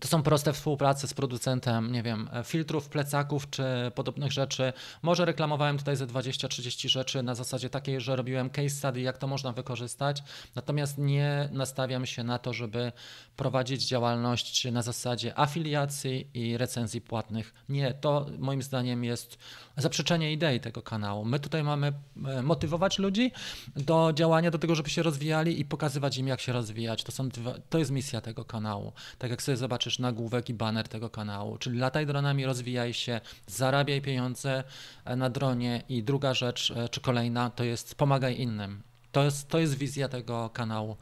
To 0.00 0.08
są 0.08 0.22
proste 0.22 0.52
współprace 0.52 1.08
z 1.08 1.14
producentem, 1.14 1.92
nie 1.92 2.02
wiem, 2.02 2.28
filtrów, 2.44 2.88
plecaków 2.88 3.50
czy 3.50 3.64
podobnych 3.94 4.32
rzeczy. 4.32 4.72
Może 5.02 5.24
reklamowałem 5.24 5.78
tutaj 5.78 5.96
ze 5.96 6.06
20-30 6.06 6.88
rzeczy 6.88 7.22
na 7.22 7.34
zasadzie 7.34 7.70
takiej, 7.70 8.00
że 8.00 8.16
robiłem 8.16 8.50
case 8.50 8.70
study, 8.70 9.00
jak 9.00 9.18
to 9.18 9.26
można 9.26 9.52
wykorzystać, 9.52 10.22
natomiast 10.54 10.98
nie 10.98 11.48
nastawiam 11.52 12.06
się 12.06 12.24
na 12.24 12.38
to, 12.38 12.52
żeby 12.52 12.92
prowadzić 13.36 13.88
działalność 13.88 14.72
na 14.72 14.82
zasadzie 14.82 15.38
afiliacji 15.38 16.28
i 16.34 16.56
recenzji 16.56 17.00
płatnych. 17.00 17.54
Nie, 17.68 17.94
to 17.94 18.26
moim 18.38 18.62
zdaniem 18.62 19.04
jest 19.04 19.38
zaprzeczenie 19.76 20.32
idei 20.32 20.60
tego 20.60 20.82
kanału. 20.82 21.24
My 21.24 21.40
tutaj 21.40 21.64
mamy 21.64 21.92
e, 22.26 22.42
motywować 22.42 22.98
ludzi 22.98 23.32
do 23.76 24.12
działania, 24.14 24.50
do 24.50 24.58
tego, 24.58 24.74
żeby 24.74 24.90
się 24.90 25.02
rozwijali 25.02 25.60
i 25.60 25.64
pokazywać 25.64 26.18
im, 26.18 26.28
jak 26.28 26.40
się 26.40 26.52
rozwijać. 26.52 27.04
To, 27.04 27.12
są 27.12 27.28
dwa, 27.28 27.54
to 27.70 27.78
jest 27.78 27.90
misja 27.90 28.20
tego 28.20 28.44
kanału. 28.44 28.92
Tak 29.18 29.30
jak 29.30 29.42
sobie 29.42 29.56
zobaczysz 29.56 29.98
nagłówek 29.98 30.48
i 30.48 30.54
banner 30.54 30.88
tego 30.88 31.10
kanału, 31.10 31.58
czyli 31.58 31.78
lataj 31.78 32.06
dronami, 32.06 32.46
rozwijaj 32.46 32.94
się, 32.94 33.20
zarabiaj 33.46 34.02
pieniądze 34.02 34.64
e, 35.04 35.16
na 35.16 35.30
dronie 35.30 35.82
i 35.88 36.02
druga 36.02 36.34
rzecz, 36.34 36.70
e, 36.70 36.88
czy 36.88 37.00
kolejna, 37.00 37.50
to 37.50 37.64
jest 37.64 37.94
pomagaj 37.94 38.40
innym. 38.40 38.82
To 39.12 39.24
jest, 39.24 39.48
to 39.48 39.58
jest 39.58 39.78
wizja 39.78 40.08
tego 40.08 40.50
kanału. 40.50 40.96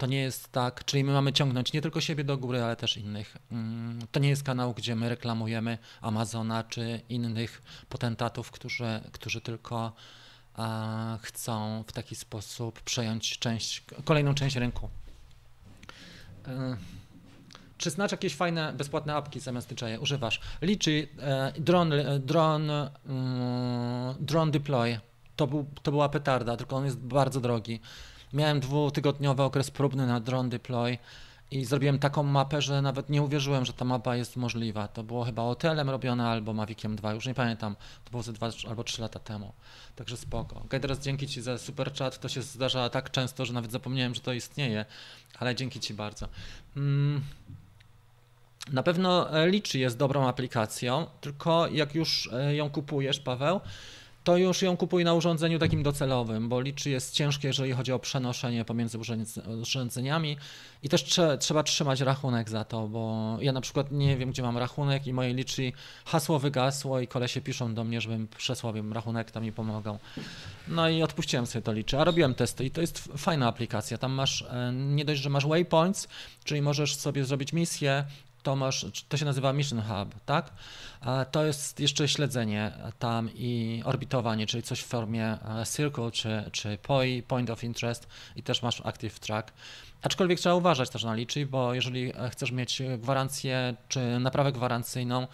To 0.00 0.06
nie 0.06 0.20
jest 0.20 0.52
tak, 0.52 0.84
czyli 0.84 1.04
my 1.04 1.12
mamy 1.12 1.32
ciągnąć 1.32 1.72
nie 1.72 1.82
tylko 1.82 2.00
siebie 2.00 2.24
do 2.24 2.38
góry, 2.38 2.62
ale 2.62 2.76
też 2.76 2.96
innych. 2.96 3.36
Mm, 3.52 3.98
to 4.12 4.20
nie 4.20 4.28
jest 4.28 4.42
kanał, 4.42 4.74
gdzie 4.74 4.96
my 4.96 5.08
reklamujemy 5.08 5.78
Amazona 6.00 6.64
czy 6.64 7.00
innych 7.08 7.62
potentatów, 7.88 8.50
którzy, 8.50 9.00
którzy 9.12 9.40
tylko 9.40 9.92
chcą 11.20 11.84
w 11.86 11.92
taki 11.92 12.16
sposób 12.16 12.80
przejąć 12.80 13.38
część, 13.38 13.84
kolejną 14.04 14.34
część 14.34 14.56
rynku. 14.56 14.88
E, 16.46 16.76
czy 17.78 17.90
znasz 17.90 18.12
jakieś 18.12 18.34
fajne, 18.34 18.72
bezpłatne 18.72 19.14
apki 19.14 19.40
zamiast 19.40 19.74
DJI? 19.74 19.98
Używasz? 20.00 20.40
Liczy, 20.62 21.08
e, 21.18 21.52
drone, 21.58 22.18
drone, 22.18 22.90
mm, 23.06 24.50
deploy. 24.50 25.00
To, 25.36 25.46
był, 25.46 25.66
to 25.82 25.90
była 25.90 26.08
petarda, 26.08 26.56
tylko 26.56 26.76
on 26.76 26.84
jest 26.84 26.98
bardzo 26.98 27.40
drogi. 27.40 27.80
Miałem 28.32 28.60
dwutygodniowy 28.60 29.42
okres 29.42 29.70
próbny 29.70 30.06
na 30.06 30.20
drone 30.20 30.48
deploy 30.48 30.98
i 31.50 31.64
zrobiłem 31.64 31.98
taką 31.98 32.22
mapę, 32.22 32.62
że 32.62 32.82
nawet 32.82 33.10
nie 33.10 33.22
uwierzyłem, 33.22 33.64
że 33.64 33.72
ta 33.72 33.84
mapa 33.84 34.16
jest 34.16 34.36
możliwa. 34.36 34.88
To 34.88 35.02
było 35.02 35.24
chyba 35.24 35.42
hotelem 35.42 35.90
robione 35.90 36.28
albo 36.28 36.52
Maviciem 36.52 36.96
2, 36.96 37.14
już 37.14 37.26
nie 37.26 37.34
pamiętam. 37.34 37.76
To 38.04 38.10
było 38.10 38.22
ze 38.22 38.32
2 38.32 38.50
albo 38.68 38.84
3 38.84 39.02
lata 39.02 39.18
temu. 39.18 39.52
Także 39.96 40.16
spoko. 40.16 40.56
Ok, 40.56 40.70
teraz 40.70 41.00
dzięki 41.00 41.28
Ci 41.28 41.42
za 41.42 41.58
super 41.58 41.94
chat. 41.94 42.18
To 42.18 42.28
się 42.28 42.42
zdarza 42.42 42.88
tak 42.88 43.10
często, 43.10 43.44
że 43.44 43.52
nawet 43.52 43.72
zapomniałem, 43.72 44.14
że 44.14 44.20
to 44.20 44.32
istnieje, 44.32 44.84
ale 45.38 45.54
dzięki 45.54 45.80
Ci 45.80 45.94
bardzo. 45.94 46.28
Mm. 46.76 47.22
Na 48.72 48.82
pewno 48.82 49.28
Liczy 49.46 49.78
jest 49.78 49.96
dobrą 49.96 50.28
aplikacją, 50.28 51.06
tylko 51.20 51.68
jak 51.68 51.94
już 51.94 52.30
e, 52.32 52.54
ją 52.54 52.70
kupujesz, 52.70 53.20
Paweł, 53.20 53.60
to 54.24 54.36
już 54.36 54.62
ją 54.62 54.76
kupuj 54.76 55.04
na 55.04 55.14
urządzeniu 55.14 55.58
takim 55.58 55.82
docelowym, 55.82 56.48
bo 56.48 56.60
liczy 56.60 56.90
jest 56.90 57.14
ciężkie, 57.14 57.48
jeżeli 57.48 57.72
chodzi 57.72 57.92
o 57.92 57.98
przenoszenie 57.98 58.64
pomiędzy 58.64 58.98
urządzeniami 59.60 60.36
i 60.82 60.88
też 60.88 61.04
trze 61.04 61.38
trzeba 61.38 61.62
trzymać 61.62 62.00
rachunek 62.00 62.50
za 62.50 62.64
to, 62.64 62.88
bo 62.88 63.36
ja 63.40 63.52
na 63.52 63.60
przykład 63.60 63.92
nie 63.92 64.16
wiem, 64.16 64.30
gdzie 64.30 64.42
mam 64.42 64.58
rachunek 64.58 65.06
i 65.06 65.12
moje 65.12 65.34
liczy 65.34 65.72
hasło 66.04 66.38
wygasło 66.38 67.00
i 67.00 67.06
kolesie 67.06 67.40
piszą 67.40 67.74
do 67.74 67.84
mnie, 67.84 68.00
żebym 68.00 68.28
przesłał 68.28 68.76
im 68.76 68.92
rachunek, 68.92 69.30
tam 69.30 69.42
mi 69.42 69.52
pomogą. 69.52 69.98
No 70.68 70.88
i 70.88 71.02
odpuściłem 71.02 71.46
sobie 71.46 71.62
to 71.62 71.72
liczy, 71.72 71.98
a 71.98 72.04
robiłem 72.04 72.34
testy 72.34 72.64
i 72.64 72.70
to 72.70 72.80
jest 72.80 72.98
fajna 73.16 73.48
aplikacja. 73.48 73.98
Tam 73.98 74.12
masz, 74.12 74.42
e, 74.42 74.72
nie 74.74 75.04
dość, 75.04 75.20
że 75.20 75.30
masz 75.30 75.46
waypoints, 75.46 76.08
czyli 76.44 76.62
możesz 76.62 76.96
sobie 76.96 77.24
zrobić 77.24 77.52
misję, 77.52 78.04
to 78.42 78.56
masz, 78.56 78.86
to 79.08 79.16
się 79.16 79.24
nazywa 79.24 79.52
Mission 79.52 79.82
Hub, 79.82 80.14
tak? 80.26 80.50
To 81.30 81.44
jest 81.44 81.80
jeszcze 81.80 82.08
śledzenie 82.08 82.72
tam 82.98 83.30
i 83.34 83.82
orbitowanie, 83.84 84.46
czyli 84.46 84.62
coś 84.62 84.80
w 84.80 84.86
formie 84.86 85.24
e, 85.24 85.64
Circle 85.76 86.10
czy, 86.10 86.44
czy 86.52 86.78
POI, 86.82 87.22
Point 87.22 87.50
of 87.50 87.64
Interest 87.64 88.08
i 88.36 88.42
też 88.42 88.62
masz 88.62 88.80
Active 88.86 89.20
Track. 89.20 89.52
Aczkolwiek 90.02 90.38
trzeba 90.38 90.54
uważać 90.54 90.90
też 90.90 91.04
na 91.04 91.14
liczy, 91.14 91.46
bo 91.46 91.74
jeżeli 91.74 92.12
e, 92.16 92.30
chcesz 92.30 92.52
mieć 92.52 92.82
gwarancję 92.98 93.74
czy 93.88 94.18
naprawę 94.18 94.52
gwarancyjną, 94.52 95.26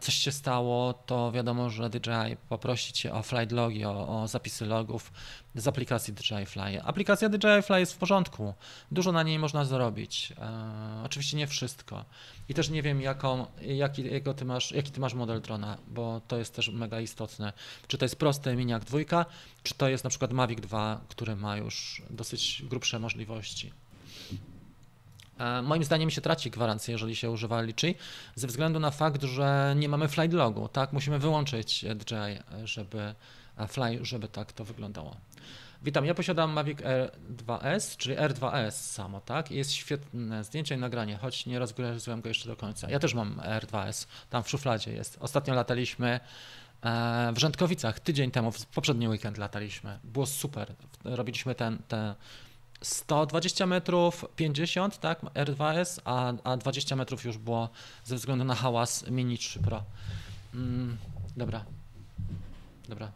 coś 0.00 0.14
się 0.14 0.32
stało, 0.32 0.92
to 0.92 1.32
wiadomo, 1.32 1.70
że 1.70 1.90
DJI 1.90 2.36
poprosi 2.48 2.92
Cię 2.92 3.14
o 3.14 3.22
flight 3.22 3.52
logi, 3.52 3.84
o, 3.84 4.22
o, 4.22 4.28
zapisy 4.28 4.66
logów 4.66 5.12
z 5.54 5.68
aplikacji 5.68 6.14
DJI 6.14 6.46
Fly. 6.46 6.82
Aplikacja 6.82 7.28
DJI 7.28 7.62
Fly 7.62 7.80
jest 7.80 7.92
w 7.92 7.96
porządku, 7.96 8.54
dużo 8.90 9.12
na 9.12 9.22
niej 9.22 9.38
można 9.38 9.64
zrobić. 9.64 10.32
E, 10.38 11.04
oczywiście 11.04 11.36
nie 11.36 11.46
wszystko. 11.46 12.04
I 12.48 12.54
też 12.54 12.70
nie 12.70 12.82
wiem, 12.82 13.00
jaką, 13.00 13.46
jaki, 13.60 14.04
jakiego 14.04 14.34
ty 14.34 14.44
masz, 14.44 14.72
jaki 14.72 14.90
Ty 14.90 15.00
masz 15.00 15.14
model 15.14 15.40
drona, 15.40 15.78
bo 15.88 16.20
to 16.28 16.36
jest 16.36 16.54
też 16.54 16.68
mega 16.68 17.00
istotne. 17.00 17.52
Czy 17.86 17.98
to 17.98 18.04
jest 18.04 18.16
prosty 18.16 18.56
Miniak 18.56 18.84
2, 18.84 19.26
czy 19.62 19.74
to 19.74 19.88
jest 19.88 20.04
na 20.04 20.10
przykład 20.10 20.32
Mavic 20.32 20.60
2, 20.60 21.00
który 21.08 21.36
ma 21.36 21.56
już 21.56 22.02
dosyć 22.10 22.62
grubsze 22.66 22.98
możliwości. 22.98 23.72
E, 25.42 25.62
moim 25.62 25.84
zdaniem 25.84 26.10
się 26.10 26.20
traci 26.20 26.50
gwarancję, 26.50 26.92
jeżeli 26.92 27.16
się 27.16 27.30
używa 27.30 27.62
Liczy, 27.62 27.94
ze 28.34 28.46
względu 28.46 28.80
na 28.80 28.90
fakt, 28.90 29.22
że 29.22 29.74
nie 29.76 29.88
mamy 29.88 30.08
flight 30.08 30.32
logu, 30.32 30.68
tak? 30.68 30.92
Musimy 30.92 31.18
wyłączyć 31.18 31.84
DJI, 31.94 32.64
żeby 32.64 33.14
e, 33.56 33.68
fly, 33.68 33.98
żeby 34.02 34.28
tak 34.28 34.52
to 34.52 34.64
wyglądało. 34.64 35.16
Witam, 35.82 36.04
ja 36.04 36.14
posiadam 36.14 36.52
Mavic 36.52 36.78
R2S, 36.78 37.96
czyli 37.96 38.16
R2S 38.16 38.70
samo, 38.70 39.20
tak? 39.20 39.50
Jest 39.50 39.72
świetne 39.72 40.44
zdjęcie 40.44 40.74
i 40.74 40.78
nagranie, 40.78 41.16
choć 41.16 41.46
nie 41.46 41.58
rozgryzłem 41.58 42.20
go 42.20 42.28
jeszcze 42.28 42.48
do 42.48 42.56
końca. 42.56 42.90
Ja 42.90 42.98
też 42.98 43.14
mam 43.14 43.34
R2S, 43.36 44.06
tam 44.30 44.42
w 44.42 44.48
szufladzie 44.50 44.92
jest. 44.92 45.16
Ostatnio 45.20 45.54
lataliśmy 45.54 46.20
e, 46.82 47.32
w 47.34 47.38
Rzędkowicach, 47.38 48.00
tydzień 48.00 48.30
temu, 48.30 48.52
w 48.52 48.66
poprzedni 48.66 49.08
weekend 49.08 49.38
lataliśmy. 49.38 49.98
Było 50.04 50.26
super. 50.26 50.74
Robiliśmy 51.04 51.54
ten, 51.54 51.78
ten 51.88 52.14
120 52.82 53.66
metrów 53.66 54.24
50, 54.36 54.98
tak, 55.00 55.22
R2S, 55.22 56.00
a, 56.04 56.32
a 56.44 56.56
20 56.56 56.96
metrów 56.96 57.24
już 57.24 57.38
było 57.38 57.68
ze 58.04 58.16
względu 58.16 58.44
na 58.44 58.54
hałas 58.54 59.10
Mini 59.10 59.38
3 59.38 59.60
Pro. 59.60 59.82
Mm, 60.54 60.96
dobra, 61.36 61.64
dobra, 62.88 63.12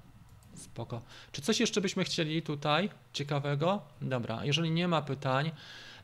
spoko. 0.57 1.01
Czy 1.33 1.43
coś 1.43 1.61
jeszcze 1.61 1.81
byśmy 1.81 2.05
chcieli 2.05 2.43
tutaj 2.43 2.91
ciekawego? 3.13 3.83
Dobra, 4.01 4.45
jeżeli 4.45 4.71
nie 4.71 4.89
ma 4.89 5.03
pytań, 5.03 5.51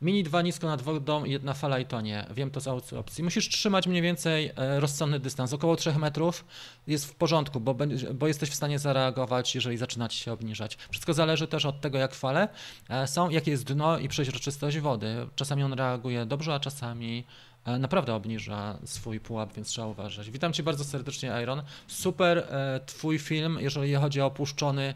Mini 0.03 0.23
2 0.23 0.43
nisko 0.43 0.67
nad 0.67 0.83
wodą, 0.83 1.25
jedna 1.25 1.55
fala 1.55 1.79
i 1.79 1.87
to 1.87 2.01
nie. 2.01 2.27
Wiem 2.35 2.51
to 2.51 2.61
z 2.61 2.93
opcji. 2.93 3.25
Musisz 3.25 3.49
trzymać 3.49 3.87
mniej 3.87 4.03
więcej 4.03 4.53
e, 4.57 4.81
rozsądny 4.81 5.21
dystans, 5.21 5.53
około 5.53 5.77
3 5.77 5.99
metrów 5.99 6.45
jest 6.87 7.07
w 7.07 7.15
porządku, 7.15 7.61
bo, 7.61 7.77
bo 8.15 8.27
jesteś 8.27 8.51
w 8.51 8.55
stanie 8.55 8.79
zareagować, 8.79 9.55
jeżeli 9.55 9.77
zaczyna 9.77 10.09
ci 10.09 10.19
się 10.19 10.33
obniżać. 10.33 10.79
Wszystko 10.91 11.15
zależy 11.15 11.47
też 11.49 11.67
od 11.67 11.81
tego, 11.81 11.99
jak 11.99 12.15
fale 12.15 12.49
e, 12.89 13.07
są, 13.07 13.31
jakie 13.31 13.51
jest 13.51 13.65
dno 13.65 13.99
i 13.99 14.09
przeźroczystość 14.09 14.79
wody. 14.79 15.27
Czasami 15.35 15.63
on 15.63 15.73
reaguje 15.73 16.27
dobrze, 16.27 16.55
a 16.55 16.61
czasami 16.61 17.25
e, 17.65 17.79
naprawdę 17.79 18.15
obniża 18.15 18.79
swój 18.85 19.21
pułap, 19.21 19.55
więc 19.55 19.69
trzeba 19.69 19.87
uważać. 19.87 20.31
Witam 20.31 20.53
Cię 20.53 20.63
bardzo 20.63 20.85
serdecznie, 20.85 21.33
Iron. 21.43 21.63
Super 21.87 22.47
Twój 22.87 23.19
film, 23.19 23.59
jeżeli 23.61 23.95
chodzi 23.95 24.21
o 24.21 24.27
opuszczony, 24.27 24.95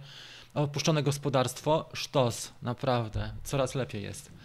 opuszczone 0.55 1.03
gospodarstwo. 1.03 1.89
Sztos, 1.95 2.53
naprawdę, 2.63 3.33
coraz 3.45 3.75
lepiej 3.75 4.03
jest. 4.03 4.37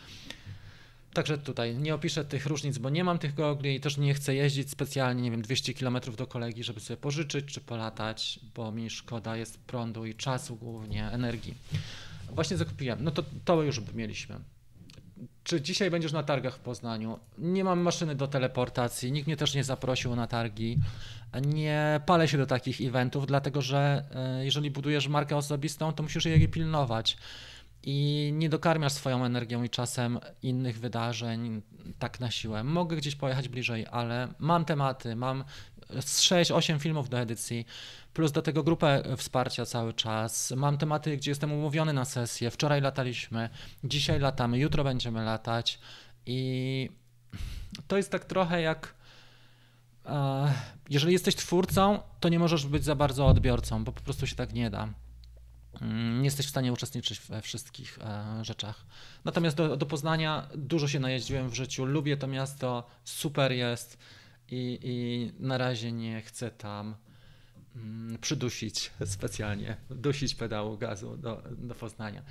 Także 1.14 1.38
tutaj 1.38 1.78
nie 1.78 1.96
opiszę 1.96 2.26
tych 2.26 2.46
różnic, 2.46 2.78
bo 2.78 2.90
nie 2.90 3.04
mam 3.04 3.20
tych 3.20 3.34
gogli 3.34 3.76
i 3.76 3.80
też 3.80 3.98
nie 3.98 4.14
chcę 4.14 4.36
jeździć 4.36 4.70
specjalnie, 4.70 5.22
nie 5.22 5.32
wiem, 5.32 5.42
200 5.42 5.74
km 5.74 5.98
do 6.18 6.28
kolegi, 6.28 6.64
żeby 6.64 6.80
sobie 6.80 6.98
pożyczyć 6.98 7.46
czy 7.46 7.62
polatać, 7.62 8.40
bo 8.56 8.72
mi 8.72 8.90
szkoda 8.90 9.38
jest 9.38 9.58
prądu 9.58 10.06
i 10.06 10.16
czasu 10.16 10.56
głównie, 10.56 11.12
energii. 11.12 11.54
Właśnie 12.30 12.58
zakupiłem. 12.58 13.04
No 13.04 13.12
to, 13.12 13.24
to 13.46 13.64
już 13.64 13.82
mieliśmy. 13.94 14.40
Czy 15.44 15.62
dzisiaj 15.62 15.92
będziesz 15.92 16.12
na 16.12 16.24
targach 16.24 16.56
w 16.56 16.60
Poznaniu? 16.60 17.20
Nie 17.38 17.64
mam 17.64 17.80
maszyny 17.80 18.16
do 18.16 18.28
teleportacji, 18.28 19.12
nikt 19.12 19.28
mnie 19.28 19.38
też 19.38 19.56
nie 19.56 19.64
zaprosił 19.64 20.16
na 20.16 20.28
targi. 20.28 20.78
Nie 21.46 22.02
palę 22.06 22.28
się 22.28 22.38
do 22.38 22.46
takich 22.46 22.82
eventów, 22.82 23.28
dlatego 23.28 23.62
że 23.62 24.04
e, 24.16 24.46
jeżeli 24.46 24.72
budujesz 24.72 25.08
markę 25.08 25.38
osobistą, 25.38 25.94
to 25.94 26.04
musisz 26.04 26.26
jej 26.26 26.48
pilnować 26.48 27.18
i 27.84 28.30
nie 28.34 28.50
dokarmiasz 28.50 28.94
swoją 28.94 29.26
energią 29.26 29.64
i 29.64 29.70
czasem 29.70 30.20
innych 30.44 30.80
wydarzeń 30.80 31.62
tak 32.00 32.20
na 32.20 32.32
siłę. 32.32 32.64
Mogę 32.64 32.96
gdzieś 32.96 33.16
pojechać 33.16 33.50
bliżej, 33.50 33.88
ale 33.92 34.28
mam 34.40 34.66
tematy, 34.66 35.16
mam 35.16 35.44
z 36.00 36.22
6-8 36.22 36.80
filmów 36.80 37.10
do 37.10 37.20
edycji, 37.20 37.66
plus 38.14 38.32
do 38.32 38.42
tego 38.42 38.64
grupę 38.64 39.04
wsparcia 39.18 39.66
cały 39.66 39.94
czas. 39.94 40.54
Mam 40.58 40.78
tematy, 40.78 41.18
gdzie 41.18 41.32
jestem 41.32 41.52
umówiony 41.52 41.94
na 41.94 42.06
sesję. 42.06 42.52
Wczoraj 42.52 42.82
lataliśmy, 42.82 43.50
dzisiaj 43.84 44.20
latamy, 44.20 44.60
jutro 44.60 44.84
będziemy 44.84 45.24
latać 45.24 45.80
i 46.26 46.90
to 47.88 47.98
jest 47.98 48.12
tak 48.12 48.26
trochę 48.26 48.62
jak 48.62 48.96
jeżeli 50.90 51.14
jesteś 51.14 51.36
twórcą, 51.36 52.00
to 52.20 52.30
nie 52.30 52.40
możesz 52.40 52.66
być 52.66 52.84
za 52.84 52.96
bardzo 52.96 53.28
odbiorcą, 53.28 53.84
bo 53.84 53.92
po 53.92 54.02
prostu 54.02 54.28
się 54.28 54.36
tak 54.36 54.54
nie 54.54 54.70
da. 54.70 54.88
Mm, 55.82 56.20
nie 56.20 56.26
jesteś 56.26 56.46
w 56.46 56.50
stanie 56.50 56.74
uczestniczyć 56.74 57.20
we 57.20 57.42
wszystkich 57.42 58.00
e, 58.02 58.46
rzeczach. 58.46 58.86
Natomiast 59.26 59.58
do, 59.58 59.78
do 59.78 59.86
Poznania 59.86 60.48
dużo 60.56 60.88
się 60.88 61.00
najeździłem 61.00 61.50
w 61.50 61.54
życiu, 61.54 61.86
lubię 61.86 62.18
to 62.18 62.28
miasto, 62.28 62.88
super 63.04 63.52
jest 63.52 63.98
i, 64.52 64.80
i 64.84 65.44
na 65.44 65.58
razie 65.58 65.92
nie 65.92 66.22
chcę 66.22 66.52
tam 66.52 66.96
mm, 67.76 68.18
przydusić 68.18 68.92
specjalnie, 69.06 69.78
dusić 69.90 70.36
pedału 70.36 70.78
gazu 70.78 71.18
do, 71.18 71.44
do 71.58 71.76
Poznania. 71.76 72.22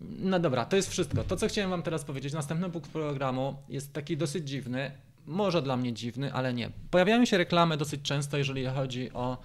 No 0.00 0.38
dobra, 0.38 0.64
to 0.64 0.76
jest 0.76 0.90
wszystko. 0.90 1.24
To, 1.24 1.36
co 1.36 1.48
chciałem 1.48 1.70
Wam 1.70 1.82
teraz 1.82 2.04
powiedzieć, 2.04 2.32
następny 2.32 2.70
punkt 2.70 2.90
programu 2.90 3.56
jest 3.68 3.92
taki 3.92 4.16
dosyć 4.16 4.48
dziwny. 4.48 4.90
Może 5.26 5.62
dla 5.62 5.76
mnie 5.76 5.92
dziwny, 5.92 6.32
ale 6.32 6.54
nie. 6.54 6.70
Pojawiają 6.90 7.24
się 7.24 7.38
reklamy 7.38 7.76
dosyć 7.76 8.02
często, 8.02 8.36
jeżeli 8.36 8.66
chodzi 8.66 9.12
o 9.12 9.38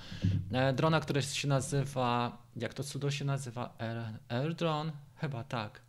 e, 0.51 0.73
drona, 0.73 0.99
który 0.99 1.21
się 1.21 1.47
nazywa. 1.47 2.37
Jak 2.55 2.73
to 2.73 2.83
cudo 2.83 3.11
się 3.11 3.25
nazywa? 3.25 3.77
Drone? 4.57 4.91
Chyba 5.15 5.43
tak. 5.43 5.81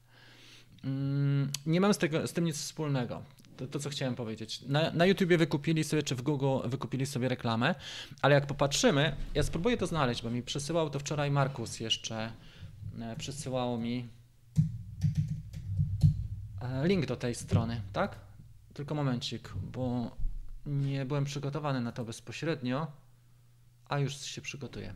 Mm, 0.84 1.50
nie 1.66 1.80
mam 1.80 1.94
z, 1.94 1.98
tego, 1.98 2.26
z 2.26 2.32
tym 2.32 2.44
nic 2.44 2.56
wspólnego. 2.56 3.22
To, 3.56 3.66
to, 3.66 3.78
co 3.78 3.90
chciałem 3.90 4.14
powiedzieć. 4.14 4.62
Na, 4.62 4.90
na 4.90 5.06
YouTubie 5.06 5.38
wykupili 5.38 5.84
sobie, 5.84 6.02
czy 6.02 6.14
w 6.14 6.22
Google 6.22 6.68
wykupili 6.68 7.06
sobie 7.06 7.28
reklamę, 7.28 7.74
ale 8.22 8.34
jak 8.34 8.46
popatrzymy, 8.46 9.16
ja 9.34 9.42
spróbuję 9.42 9.76
to 9.76 9.86
znaleźć, 9.86 10.22
bo 10.22 10.30
mi 10.30 10.42
przesyłał 10.42 10.90
to 10.90 10.98
wczoraj 10.98 11.30
Markus 11.30 11.80
jeszcze. 11.80 12.32
E, 13.00 13.16
przesyłało 13.16 13.78
mi 13.78 14.08
E, 16.62 16.88
link 16.88 17.06
do 17.06 17.16
tej 17.16 17.34
strony, 17.34 17.80
tak? 17.92 18.16
Tylko 18.74 18.94
momencik, 18.94 19.52
bo 19.72 20.16
nie 20.66 21.04
byłem 21.04 21.24
przygotowany 21.24 21.80
na 21.80 21.92
to 21.92 22.04
bezpośrednio, 22.04 22.86
a 23.88 23.98
już 23.98 24.20
się 24.20 24.40
przygotuję. 24.40 24.94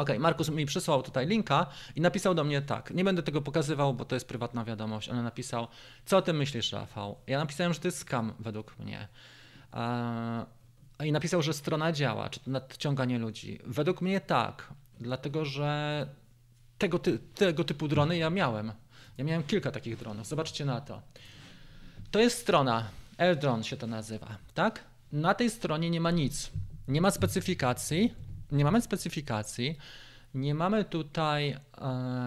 Ok, 0.00 0.10
Markus 0.18 0.48
mi 0.48 0.66
przysłał 0.66 1.02
tutaj 1.02 1.26
linka 1.26 1.66
i 1.96 2.00
napisał 2.00 2.34
do 2.34 2.44
mnie 2.44 2.62
tak. 2.62 2.90
Nie 2.90 3.04
będę 3.04 3.22
tego 3.22 3.42
pokazywał, 3.42 3.94
bo 3.94 4.04
to 4.04 4.16
jest 4.16 4.28
prywatna 4.28 4.64
wiadomość, 4.64 5.08
ale 5.08 5.22
napisał, 5.22 5.68
co 6.06 6.16
o 6.16 6.22
tym 6.22 6.36
myślisz, 6.36 6.72
Rafał? 6.72 7.16
Ja 7.26 7.38
napisałem, 7.38 7.72
że 7.72 7.80
to 7.80 7.88
jest 7.88 7.98
scam 7.98 8.32
według 8.38 8.78
mnie. 8.78 9.08
I 11.04 11.12
napisał, 11.12 11.42
że 11.42 11.52
strona 11.52 11.92
działa, 11.92 12.28
czy 12.28 12.40
nadciąganie 12.46 13.18
ludzi. 13.18 13.58
Według 13.66 14.00
mnie 14.00 14.20
tak, 14.20 14.74
dlatego 15.00 15.44
że 15.44 16.06
tego, 16.78 16.98
ty 16.98 17.18
tego 17.18 17.64
typu 17.64 17.88
drony 17.88 18.18
ja 18.18 18.30
miałem. 18.30 18.72
Ja 19.18 19.24
miałem 19.24 19.42
kilka 19.42 19.70
takich 19.70 19.96
dronów. 19.96 20.26
Zobaczcie 20.26 20.64
na 20.64 20.80
to. 20.80 21.02
To 22.10 22.20
jest 22.20 22.38
strona, 22.38 22.88
AirDrone 23.18 23.64
się 23.64 23.76
to 23.76 23.86
nazywa, 23.86 24.36
tak? 24.54 24.84
Na 25.12 25.34
tej 25.34 25.50
stronie 25.50 25.90
nie 25.90 26.00
ma 26.00 26.10
nic. 26.10 26.50
Nie 26.88 27.00
ma 27.00 27.10
specyfikacji, 27.10 28.14
nie 28.52 28.64
mamy 28.64 28.82
specyfikacji, 28.82 29.78
nie 30.34 30.54
mamy 30.54 30.84
tutaj 30.84 31.50
e, 31.50 31.58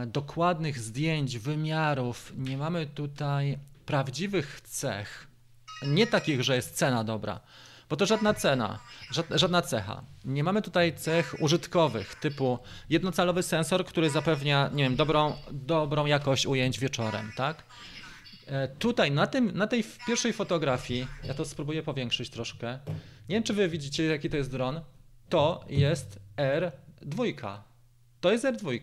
dokładnych 0.08 0.80
zdjęć, 0.80 1.38
wymiarów, 1.38 2.34
nie 2.38 2.58
mamy 2.58 2.86
tutaj 2.86 3.60
prawdziwych 3.86 4.62
cech. 4.62 5.28
Nie 5.88 6.08
takich, 6.08 6.44
że 6.44 6.56
jest 6.56 6.76
cena 6.76 7.04
dobra, 7.04 7.40
bo 7.90 7.96
to 7.96 8.06
żadna 8.06 8.34
cena, 8.34 8.80
żadna 9.32 9.62
cecha. 9.62 10.04
Nie 10.26 10.44
mamy 10.44 10.62
tutaj 10.62 10.96
cech 10.96 11.36
użytkowych, 11.40 12.16
typu 12.16 12.60
jednocalowy 12.90 13.44
sensor, 13.44 13.86
który 13.86 14.10
zapewnia, 14.10 14.70
nie 14.74 14.84
wiem, 14.84 14.96
dobrą, 14.96 15.36
dobrą 15.52 16.06
jakość 16.06 16.46
ujęć 16.46 16.80
wieczorem, 16.80 17.32
tak? 17.36 17.64
E, 18.48 18.68
tutaj 18.68 19.12
na, 19.12 19.28
tym, 19.28 19.52
na 19.58 19.68
tej 19.68 19.84
pierwszej 20.08 20.34
fotografii, 20.34 21.08
ja 21.24 21.34
to 21.34 21.46
spróbuję 21.46 21.84
powiększyć 21.84 22.30
troszkę. 22.30 22.80
Nie 23.30 23.36
wiem, 23.36 23.44
czy 23.44 23.54
wy 23.54 23.70
widzicie, 23.70 24.04
jaki 24.04 24.30
to 24.30 24.38
jest 24.38 24.52
dron. 24.52 24.82
To 25.34 25.66
jest 25.70 26.20
R2. 26.38 27.58
To 28.22 28.32
jest 28.32 28.46
R2, 28.46 28.80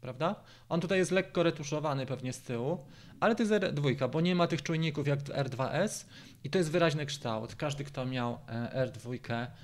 prawda? 0.00 0.34
On 0.68 0.80
tutaj 0.80 0.98
jest 0.98 1.10
lekko 1.10 1.42
retuszowany 1.42 2.06
pewnie 2.06 2.32
z 2.32 2.40
tyłu, 2.40 2.84
ale 3.20 3.34
to 3.34 3.42
jest 3.42 3.52
R2, 3.52 4.10
bo 4.10 4.20
nie 4.20 4.34
ma 4.34 4.46
tych 4.46 4.62
czujników 4.62 5.06
jak 5.06 5.20
R2S 5.20 6.04
i 6.44 6.50
to 6.50 6.58
jest 6.58 6.70
wyraźny 6.70 7.06
kształt. 7.06 7.54
Każdy, 7.54 7.84
kto 7.84 8.06
miał 8.06 8.38
e, 8.48 8.86
R2 8.86 9.18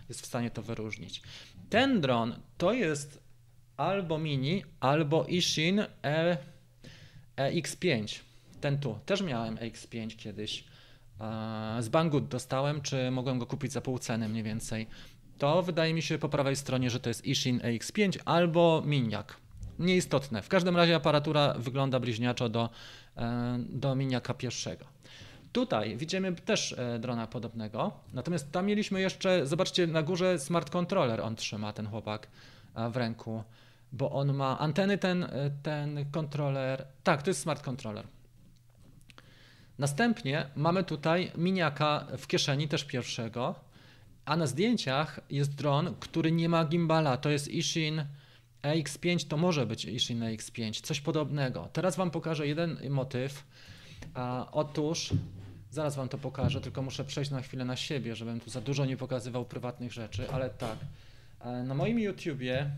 jest 0.09 0.22
w 0.22 0.27
stanie 0.27 0.51
to 0.51 0.62
wyróżnić. 0.62 1.22
Ten 1.70 2.01
dron 2.01 2.35
to 2.59 2.72
jest 2.72 3.22
albo 3.77 4.18
Mini, 4.18 4.64
albo 4.81 5.25
Ishin 5.25 5.81
e, 6.05 6.37
X5. 7.37 8.20
Ten 8.61 8.79
tu. 8.79 8.98
Też 9.07 9.22
miałem 9.22 9.57
X5 9.57 10.16
kiedyś. 10.16 10.64
Z 11.81 11.88
Banggood 11.88 12.29
dostałem, 12.29 12.81
czy 12.81 13.11
mogłem 13.11 13.38
go 13.38 13.46
kupić 13.46 13.72
za 13.72 13.81
pół 13.81 13.98
ceny 13.98 14.29
mniej 14.29 14.42
więcej. 14.42 14.87
To 15.42 15.62
wydaje 15.62 15.94
mi 15.94 16.02
się 16.02 16.18
po 16.18 16.28
prawej 16.28 16.57
stronie, 16.57 16.90
że 16.90 17.00
to 17.00 17.11
jest 17.11 17.26
Ishin 17.26 17.59
X5 17.59 18.18
albo 18.24 18.83
Miniak. 18.87 19.37
Nieistotne. 19.78 20.42
W 20.42 20.48
każdym 20.48 20.76
razie 20.76 20.96
aparatura 20.96 21.55
wygląda 21.59 22.00
bliźniaczo 22.00 22.48
do, 22.48 22.70
e, 23.16 23.59
do 23.68 23.94
Miniaka 23.94 24.35
pierwszego. 24.35 24.85
Tutaj 25.52 25.96
widzimy 25.96 26.33
też 26.33 26.72
e, 26.72 26.98
drona 26.98 27.26
podobnego, 27.26 27.92
natomiast 28.12 28.52
tam 28.52 28.66
mieliśmy 28.66 29.00
jeszcze, 29.00 29.46
zobaczcie 29.46 29.87
na 29.87 30.02
górze 30.02 30.38
smart 30.38 30.70
controller 30.70 31.20
on 31.20 31.37
trzyma, 31.37 31.72
ten 31.72 31.87
chłopak 31.87 32.28
e, 32.74 32.90
w 32.90 32.96
ręku, 32.96 33.42
bo 33.92 34.11
on 34.11 34.35
ma 34.35 34.59
anteny, 34.59 34.98
ten, 34.98 35.28
ten 35.62 36.11
kontroler, 36.11 36.87
tak, 37.05 37.22
to 37.22 37.31
jest 37.31 37.40
smart 37.40 37.62
controller. 37.62 38.07
Następnie 39.78 40.46
mamy 40.57 40.85
tutaj 40.85 41.33
miniaka 41.37 42.07
w 42.18 42.26
kieszeni, 42.26 42.68
też 42.68 42.85
pierwszego, 42.85 43.71
a 44.24 44.37
na 44.37 44.46
zdjęciach 44.46 45.20
jest 45.30 45.54
dron, 45.54 45.94
który 46.00 46.32
nie 46.32 46.48
ma 46.48 46.64
gimbala, 46.64 47.16
to 47.16 47.30
jest 47.30 47.48
Ishin 47.48 48.04
EX5 48.62 49.28
to 49.28 49.37
może 49.37 49.66
być 49.66 49.85
Ishin 49.85 50.20
EX5, 50.20 50.80
coś 50.80 51.00
podobnego. 51.00 51.68
Teraz 51.72 51.96
Wam 51.96 52.11
pokażę 52.11 52.46
jeden 52.46 52.78
motyw. 52.90 53.44
A, 54.14 54.48
otóż, 54.52 55.11
zaraz 55.70 55.96
Wam 55.96 56.08
to 56.08 56.18
pokażę, 56.18 56.61
tylko 56.61 56.82
muszę 56.82 57.04
przejść 57.04 57.30
na 57.30 57.42
chwilę 57.42 57.64
na 57.64 57.76
siebie, 57.76 58.16
żebym 58.16 58.40
tu 58.40 58.50
za 58.50 58.61
dużo 58.61 58.85
nie 58.85 58.96
pokazywał 58.96 59.44
prywatnych 59.44 59.92
rzeczy, 59.92 60.30
ale 60.30 60.50
tak. 60.50 60.78
Na 61.64 61.74
moim 61.74 61.98
YouTubie 61.98 62.70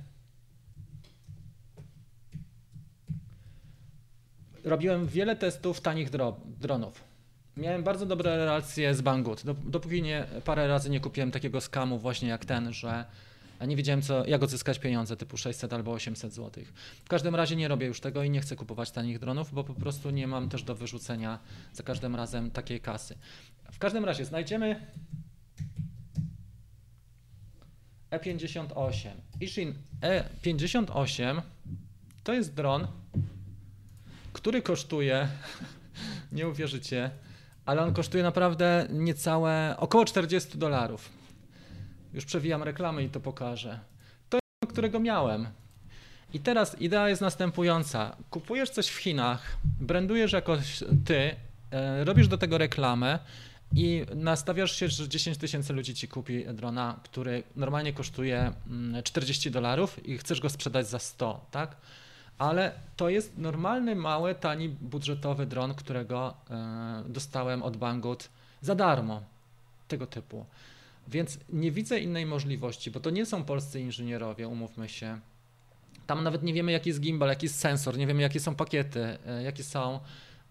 robiłem 4.65 5.07
wiele 5.07 5.37
testów 5.37 5.81
tanich 5.81 6.11
dro 6.11 6.37
dronów. 6.61 7.14
Miałem 7.57 7.83
bardzo 7.83 8.07
dobre 8.07 8.37
relacje 8.37 8.95
z 8.95 9.01
Banggood, 9.01 9.43
dopóki 9.65 10.03
nie, 10.03 10.27
parę 10.45 10.69
razy 10.69 10.91
nie 10.91 11.01
kupiłem 11.01 11.31
takiego 11.31 11.61
skamu 11.61 11.99
właśnie 11.99 12.29
jak 12.29 12.45
ten, 12.45 12.73
że 12.73 13.05
a 13.59 13.67
nie 13.67 13.77
wiedziałem, 13.77 14.03
co, 14.03 14.27
jak 14.27 14.43
odzyskać 14.43 14.79
pieniądze 14.79 15.17
typu 15.17 15.37
600 15.37 15.73
albo 15.73 15.93
800 15.93 16.33
zł. 16.33 16.65
W 17.05 17.09
każdym 17.09 17.35
razie 17.35 17.57
nie 17.57 17.69
robię 17.69 17.87
już 17.87 18.01
tego 18.01 18.23
i 18.23 18.31
nie 18.31 18.41
chcę 18.41 18.57
kupować 18.57 18.91
tanich 18.91 19.19
dronów, 19.19 19.53
bo 19.53 19.65
po 19.65 19.75
prostu 19.75 20.11
nie 20.11 20.27
mam 20.27 20.49
też 20.49 20.63
do 20.63 20.75
wyrzucenia 20.75 21.39
za 21.73 21.83
każdym 21.83 22.17
razem 22.17 22.51
takiej 22.51 22.81
kasy. 22.81 23.19
W 23.73 23.79
każdym 23.79 24.05
razie 24.05 24.25
znajdziemy 24.25 24.87
E58. 28.11 29.11
Ishin 29.41 29.75
E58 30.01 31.43
to 32.25 32.33
jest 32.33 32.55
dron, 32.55 32.87
który 34.33 34.63
kosztuje, 34.63 35.29
nie 36.33 36.49
uwierzycie, 36.49 37.11
ale 37.67 37.83
on 37.83 37.95
kosztuje 37.95 38.23
naprawdę 38.23 38.87
niecałe 38.91 39.75
około 39.79 40.05
40 40.05 40.59
dolarów. 40.59 41.09
Już 42.15 42.25
przewijam 42.25 42.63
reklamy 42.63 43.05
i 43.05 43.09
to 43.09 43.21
pokażę. 43.21 43.81
To 44.29 44.39
jest, 44.63 44.73
którego 44.73 45.01
miałem. 45.01 45.47
I 46.33 46.41
teraz 46.41 46.81
idea 46.81 47.09
jest 47.09 47.23
następująca. 47.23 48.17
Kupujesz 48.31 48.71
coś 48.71 48.89
w 48.89 48.97
Chinach, 48.97 49.57
brandujesz 49.81 50.33
jakoś 50.33 50.85
ty, 51.05 51.37
e, 51.71 52.05
robisz 52.05 52.29
do 52.29 52.39
tego 52.39 52.59
reklamę 52.59 53.19
i 53.77 54.07
nastawiasz 54.15 54.77
się, 54.77 54.89
że 54.89 55.09
10 55.09 55.39
tysięcy 55.39 55.73
ludzi 55.73 55.95
ci 55.95 56.09
kupi 56.09 56.45
drona, 56.45 57.01
który 57.05 57.43
normalnie 57.57 57.93
kosztuje 57.93 58.53
40 59.05 59.49
mm, 59.49 59.53
dolarów 59.53 60.09
i 60.09 60.19
chcesz 60.19 60.41
go 60.41 60.51
sprzedać 60.51 60.89
za 60.89 60.99
100, 60.99 61.47
tak? 61.51 61.77
Ale 62.39 62.73
to 62.97 63.09
jest 63.09 63.39
normalny, 63.39 63.97
mały, 63.97 64.35
tani, 64.35 64.69
budżetowy 64.69 65.47
dron, 65.47 65.75
którego 65.75 66.35
e, 66.51 67.03
dostałem 67.09 67.63
od 67.63 67.77
Banggood 67.77 68.29
za 68.61 68.75
darmo. 68.75 69.23
Tego 69.89 70.07
typu. 70.07 70.47
Więc 71.09 71.39
nie 71.49 71.71
widzę 71.71 72.01
innej 72.01 72.27
możliwości, 72.27 72.91
bo 72.91 73.01
to 73.01 73.11
nie 73.11 73.27
są 73.27 73.45
polscy 73.45 73.81
inżynierowie, 73.81 74.49
umówmy 74.49 74.89
się. 74.89 75.21
Tam 76.07 76.25
nawet 76.25 76.43
nie 76.43 76.55
wiemy, 76.55 76.73
jaki 76.73 76.91
jest 76.91 77.01
gimbal, 77.01 77.29
jaki 77.29 77.47
jest 77.47 77.59
sensor, 77.59 77.99
nie 77.99 78.07
wiemy, 78.07 78.23
jakie 78.23 78.41
są 78.41 78.55
pakiety, 78.55 79.19
e, 79.27 79.43
jakie 79.43 79.65
są 79.65 80.01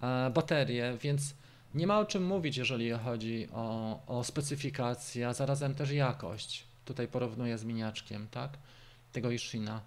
e, 0.01 0.29
baterie, 0.29 0.97
więc 1.01 1.35
nie 1.75 1.87
ma 1.87 1.99
o 1.99 2.05
czym 2.05 2.25
mówić, 2.25 2.57
jeżeli 2.57 2.91
chodzi 2.91 3.47
o, 3.53 3.99
o 4.07 4.23
specyfikację, 4.23 5.27
a 5.27 5.33
zarazem 5.33 5.75
też 5.75 5.91
jakość. 5.91 6.63
Tutaj 6.85 7.07
porównuję 7.07 7.57
z 7.57 7.63
miniaczkiem, 7.63 8.27
tak? 8.31 8.57
Tego 9.11 9.31
Ishina. 9.31 9.81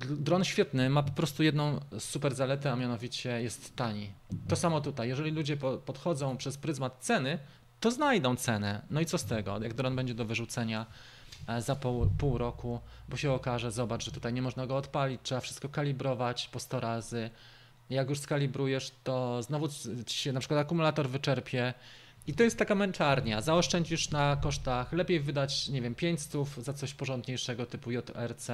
Dron 0.00 0.44
świetny, 0.44 0.90
ma 0.90 1.02
po 1.02 1.12
prostu 1.12 1.42
jedną 1.42 1.80
super 1.98 2.34
zaletę, 2.34 2.72
a 2.72 2.76
mianowicie 2.76 3.42
jest 3.42 3.76
tani. 3.76 4.10
To 4.48 4.56
samo 4.56 4.80
tutaj. 4.80 5.08
Jeżeli 5.08 5.30
ludzie 5.30 5.56
podchodzą 5.56 6.36
przez 6.36 6.56
pryzmat 6.56 6.96
ceny, 7.00 7.38
to 7.80 7.90
znajdą 7.90 8.36
cenę. 8.36 8.82
No 8.90 9.00
i 9.00 9.06
co 9.06 9.18
z 9.18 9.24
tego, 9.24 9.62
jak 9.62 9.74
dron 9.74 9.96
będzie 9.96 10.14
do 10.14 10.24
wyrzucenia 10.24 10.86
e, 11.48 11.62
za 11.62 11.76
pół, 11.76 12.06
pół 12.18 12.38
roku, 12.38 12.80
bo 13.08 13.16
się 13.16 13.32
okaże, 13.32 13.72
zobacz, 13.72 14.04
że 14.04 14.10
tutaj 14.10 14.32
nie 14.32 14.42
można 14.42 14.66
go 14.66 14.76
odpalić, 14.76 15.20
trzeba 15.22 15.40
wszystko 15.40 15.68
kalibrować 15.68 16.48
po 16.48 16.60
100 16.60 16.80
razy. 16.80 17.30
Jak 17.90 18.10
już 18.10 18.18
skalibrujesz, 18.18 18.92
to 19.04 19.42
znowu 19.42 19.68
się 20.06 20.32
na 20.32 20.40
przykład 20.40 20.60
akumulator 20.60 21.08
wyczerpie. 21.08 21.74
I 22.26 22.34
to 22.34 22.42
jest 22.42 22.58
taka 22.58 22.74
męczarnia. 22.74 23.40
Zaoszczędzisz 23.40 24.10
na 24.10 24.36
kosztach. 24.36 24.92
Lepiej 24.92 25.20
wydać, 25.20 25.68
nie 25.68 25.82
wiem, 25.82 25.94
500 25.94 26.48
za 26.58 26.72
coś 26.72 26.94
porządniejszego 26.94 27.66
typu 27.66 27.90
JRC 27.90 28.50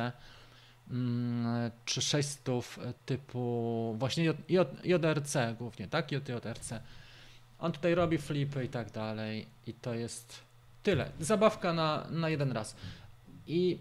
czy 1.85 2.03
600 2.03 2.49
typu 3.07 3.94
właśnie 3.99 4.35
JRC 4.85 5.37
głównie, 5.59 5.88
tak? 5.88 6.12
JRC. 6.12 6.72
On 7.59 7.72
tutaj 7.72 7.94
robi 7.94 8.18
flipy 8.18 8.64
i 8.64 8.68
tak 8.68 8.90
dalej 8.90 9.46
i 9.66 9.75
to 9.75 9.94
jest 9.94 10.40
tyle. 10.83 11.11
Zabawka 11.20 11.72
na, 11.72 12.07
na 12.11 12.29
jeden 12.29 12.53
raz. 12.53 12.77
I 13.46 13.79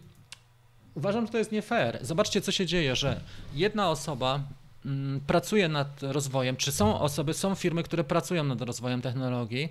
uważam, 0.95 1.25
że 1.25 1.31
to 1.31 1.37
jest 1.37 1.51
nie 1.51 1.61
fair. 1.61 1.99
Zobaczcie, 2.01 2.41
co 2.41 2.51
się 2.51 2.65
dzieje, 2.65 2.95
że 2.95 3.21
jedna 3.53 3.89
osoba 3.89 4.39
mm, 4.85 5.21
pracuje 5.27 5.67
nad 5.67 6.03
rozwojem, 6.03 6.55
czy 6.55 6.71
są 6.71 6.99
osoby, 6.99 7.33
są 7.33 7.55
firmy, 7.55 7.83
które 7.83 8.03
pracują 8.03 8.43
nad 8.43 8.61
rozwojem 8.61 9.01
technologii 9.01 9.69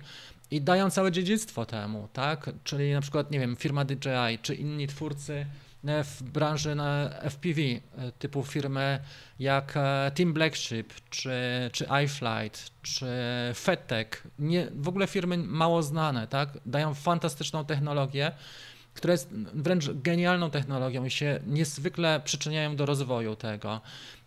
i 0.51 0.61
dają 0.61 0.89
całe 0.89 1.11
dziedzictwo 1.11 1.65
temu, 1.65 2.07
tak? 2.13 2.49
Czyli 2.63 2.93
na 2.93 3.01
przykład, 3.01 3.31
nie 3.31 3.39
wiem, 3.39 3.55
firma 3.55 3.85
DJI, 3.85 4.39
czy 4.41 4.55
inni 4.55 4.87
twórcy 4.87 5.45
w 6.03 6.23
branży 6.23 6.75
FPV, 7.21 7.61
e, 7.61 7.81
typu 8.19 8.43
firmy 8.43 8.99
jak 9.39 9.77
e, 9.77 10.11
Team 10.15 10.33
Blackship, 10.33 10.93
czy, 11.09 11.31
czy 11.71 11.87
iFlight, 12.03 12.71
czy 12.81 13.05
FedTech, 13.55 14.27
nie, 14.39 14.67
w 14.75 14.87
ogóle 14.87 15.07
firmy 15.07 15.37
mało 15.37 15.83
znane, 15.83 16.27
tak? 16.27 16.49
Dają 16.65 16.93
fantastyczną 16.93 17.65
technologię, 17.65 18.31
która 18.93 19.11
jest 19.11 19.29
wręcz 19.53 19.89
genialną 19.89 20.49
technologią 20.49 21.05
i 21.05 21.11
się 21.11 21.39
niezwykle 21.47 22.21
przyczyniają 22.23 22.75
do 22.75 22.85
rozwoju 22.85 23.35
tego. 23.35 23.81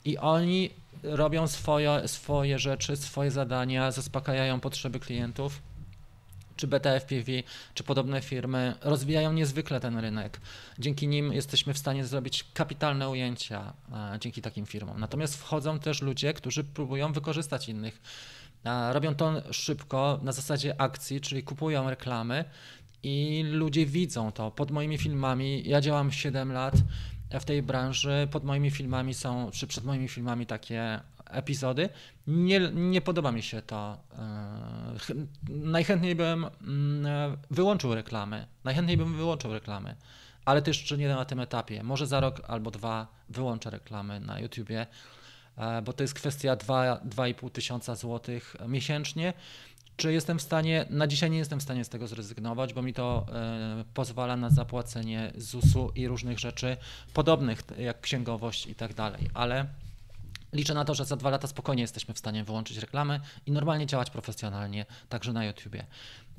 I 0.05 0.19
oni 0.19 0.71
robią 1.03 1.47
swoje, 1.47 2.09
swoje 2.09 2.59
rzeczy, 2.59 2.97
swoje 2.97 3.31
zadania, 3.31 3.91
zaspokajają 3.91 4.61
potrzeby 4.61 5.01
klientów 5.01 5.63
czy 6.59 6.67
BTFPV, 6.67 7.33
czy 7.75 7.85
podobne 7.85 8.21
firmy 8.21 8.75
rozwijają 8.81 9.33
niezwykle 9.33 9.81
ten 9.81 9.99
rynek. 9.99 10.41
Dzięki 10.79 11.09
nim 11.09 11.33
jesteśmy 11.33 11.75
w 11.75 11.79
stanie 11.79 12.05
zrobić 12.05 12.45
kapitalne 12.55 13.09
ujęcia 13.09 13.73
a, 13.93 14.19
dzięki 14.19 14.43
takim 14.43 14.67
firmom. 14.67 15.01
Natomiast 15.01 15.37
wchodzą 15.37 15.79
też 15.79 16.03
ludzie, 16.03 16.35
którzy 16.35 16.65
próbują 16.65 17.13
wykorzystać 17.13 17.69
innych. 17.69 18.03
A, 18.65 18.93
robią 18.93 19.15
to 19.15 19.53
szybko, 19.53 20.21
na 20.23 20.33
zasadzie 20.33 20.81
akcji, 20.81 21.21
czyli 21.21 21.43
kupują 21.43 21.91
reklamy 21.91 22.45
i 23.03 23.43
ludzie 23.53 23.87
widzą 23.87 24.33
to. 24.33 24.51
Pod 24.51 24.71
moimi 24.71 24.99
filmami, 24.99 25.63
ja 25.69 25.81
działam 25.81 26.13
7 26.13 26.53
lat 26.53 26.75
w 27.41 27.45
tej 27.45 27.63
branży, 27.63 28.29
pod 28.31 28.45
moimi 28.45 28.71
filmami 28.71 29.15
są, 29.15 29.51
czy 29.51 29.67
przed 29.67 29.85
moimi 29.85 30.09
filmami 30.09 30.47
takie 30.47 31.01
epizody. 31.31 31.89
Nie, 32.27 32.61
nie 32.75 33.01
podoba 33.01 33.33
mi 33.33 33.43
się 33.43 33.63
to. 33.63 33.99
E, 34.19 35.15
najchętniej 35.49 36.15
bym 36.15 36.45
mm, 36.45 37.37
wyłączył 37.51 37.95
reklamy. 37.95 38.47
Najchętniej 38.65 38.97
bym 38.97 39.17
wyłączył 39.17 39.53
reklamy, 39.53 39.97
ale 40.45 40.63
to 40.63 40.71
jeszcze 40.71 40.99
nie 40.99 41.09
na 41.09 41.25
tym 41.25 41.41
etapie. 41.41 41.83
Może 41.83 42.07
za 42.07 42.21
rok 42.21 42.43
albo 42.49 42.71
dwa 42.71 43.07
wyłączę 43.29 43.71
reklamy 43.71 44.21
na 44.21 44.41
YouTubie, 44.41 44.87
e, 45.57 45.83
bo 45.83 45.93
to 45.93 46.05
jest 46.05 46.15
kwestia 46.15 46.57
2,5 46.57 47.51
tysiąca 47.51 47.95
złotych 47.95 48.57
miesięcznie. 48.69 49.33
Czy 49.99 50.13
jestem 50.13 50.39
w 50.39 50.43
stanie, 50.43 50.87
na 50.91 51.07
dzisiaj 51.07 51.31
nie 51.31 51.39
jestem 51.39 51.61
w 51.61 51.63
stanie 51.63 51.85
z 51.85 51.89
tego 51.89 52.07
zrezygnować, 52.07 52.75
bo 52.75 52.83
mi 52.83 52.93
to 52.95 53.27
e, 53.33 53.85
pozwala 53.95 54.37
na 54.37 54.51
zapłacenie 54.51 55.33
ZUS-u 55.37 55.91
i 55.95 56.09
różnych 56.09 56.39
rzeczy 56.39 56.77
podobnych, 57.15 57.63
jak 57.79 58.01
księgowość 58.01 58.67
i 58.67 58.75
tak 58.75 58.95
dalej, 58.95 59.31
ale 59.35 59.67
Liczę 60.53 60.75
na 60.75 60.85
to, 60.85 60.95
że 60.95 61.05
za 61.05 61.17
dwa 61.17 61.31
lata 61.31 61.49
spokojnie 61.49 61.83
jesteśmy 61.83 62.15
w 62.15 62.19
stanie 62.19 62.45
wyłączyć 62.45 62.77
reklamy 62.77 63.21
i 63.47 63.53
normalnie 63.53 63.87
działać 63.87 64.11
profesjonalnie, 64.11 64.87
także 65.09 65.33
na 65.33 65.45
YouTubie. 65.45 65.87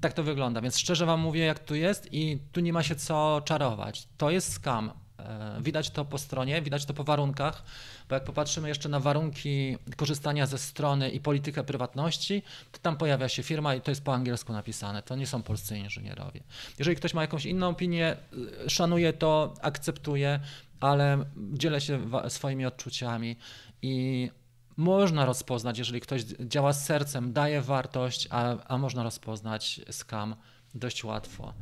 Tak 0.02 0.14
to 0.14 0.24
wygląda, 0.24 0.62
więc 0.62 0.78
szczerze 0.78 1.06
Wam 1.06 1.20
mówię, 1.20 1.46
jak 1.46 1.60
tu 1.60 1.76
jest 1.76 2.14
i 2.14 2.40
tu 2.52 2.60
nie 2.60 2.74
ma 2.74 2.84
się 2.84 2.96
co 2.96 3.42
czarować. 3.46 4.08
To 4.18 4.30
jest 4.30 4.54
scam. 4.54 4.92
E, 5.20 5.62
widać 5.62 5.90
to 5.90 6.06
po 6.06 6.18
stronie, 6.18 6.62
widać 6.62 6.86
to 6.86 6.94
po 6.94 7.04
warunkach, 7.04 7.64
bo 8.10 8.16
jak 8.16 8.24
popatrzymy 8.24 8.68
jeszcze 8.68 8.90
na 8.90 9.00
warunki 9.00 9.78
korzystania 9.96 10.46
ze 10.46 10.58
strony 10.58 11.10
i 11.10 11.20
politykę 11.20 11.64
prywatności, 11.64 12.44
to 12.72 12.80
tam 12.80 12.98
pojawia 12.98 13.30
się 13.30 13.44
firma 13.44 13.76
i 13.76 13.82
to 13.82 13.92
jest 13.92 14.04
po 14.04 14.14
angielsku 14.14 14.54
napisane. 14.54 15.04
To 15.04 15.16
nie 15.16 15.28
są 15.28 15.44
polscy 15.44 15.78
inżynierowie. 15.78 16.44
Jeżeli 16.80 16.98
ktoś 16.98 17.14
ma 17.14 17.22
jakąś 17.22 17.46
inną 17.46 17.70
opinię, 17.70 18.18
e, 18.66 18.70
szanuję 18.70 19.14
to, 19.14 19.54
akceptuję, 19.62 20.40
ale 20.80 21.26
dzielę 21.54 21.82
się 21.82 22.10
swoimi 22.30 22.66
odczuciami 22.66 23.36
i 23.82 24.30
można 24.78 25.26
rozpoznać, 25.26 25.78
jeżeli 25.78 26.02
ktoś 26.02 26.24
działa 26.24 26.74
z 26.74 26.86
sercem, 26.86 27.34
daje 27.34 27.62
wartość, 27.62 28.28
a, 28.32 28.56
a 28.68 28.78
można 28.78 29.04
rozpoznać 29.04 29.82
skam 29.92 30.36
dość 30.76 31.04
łatwo. 31.04 31.54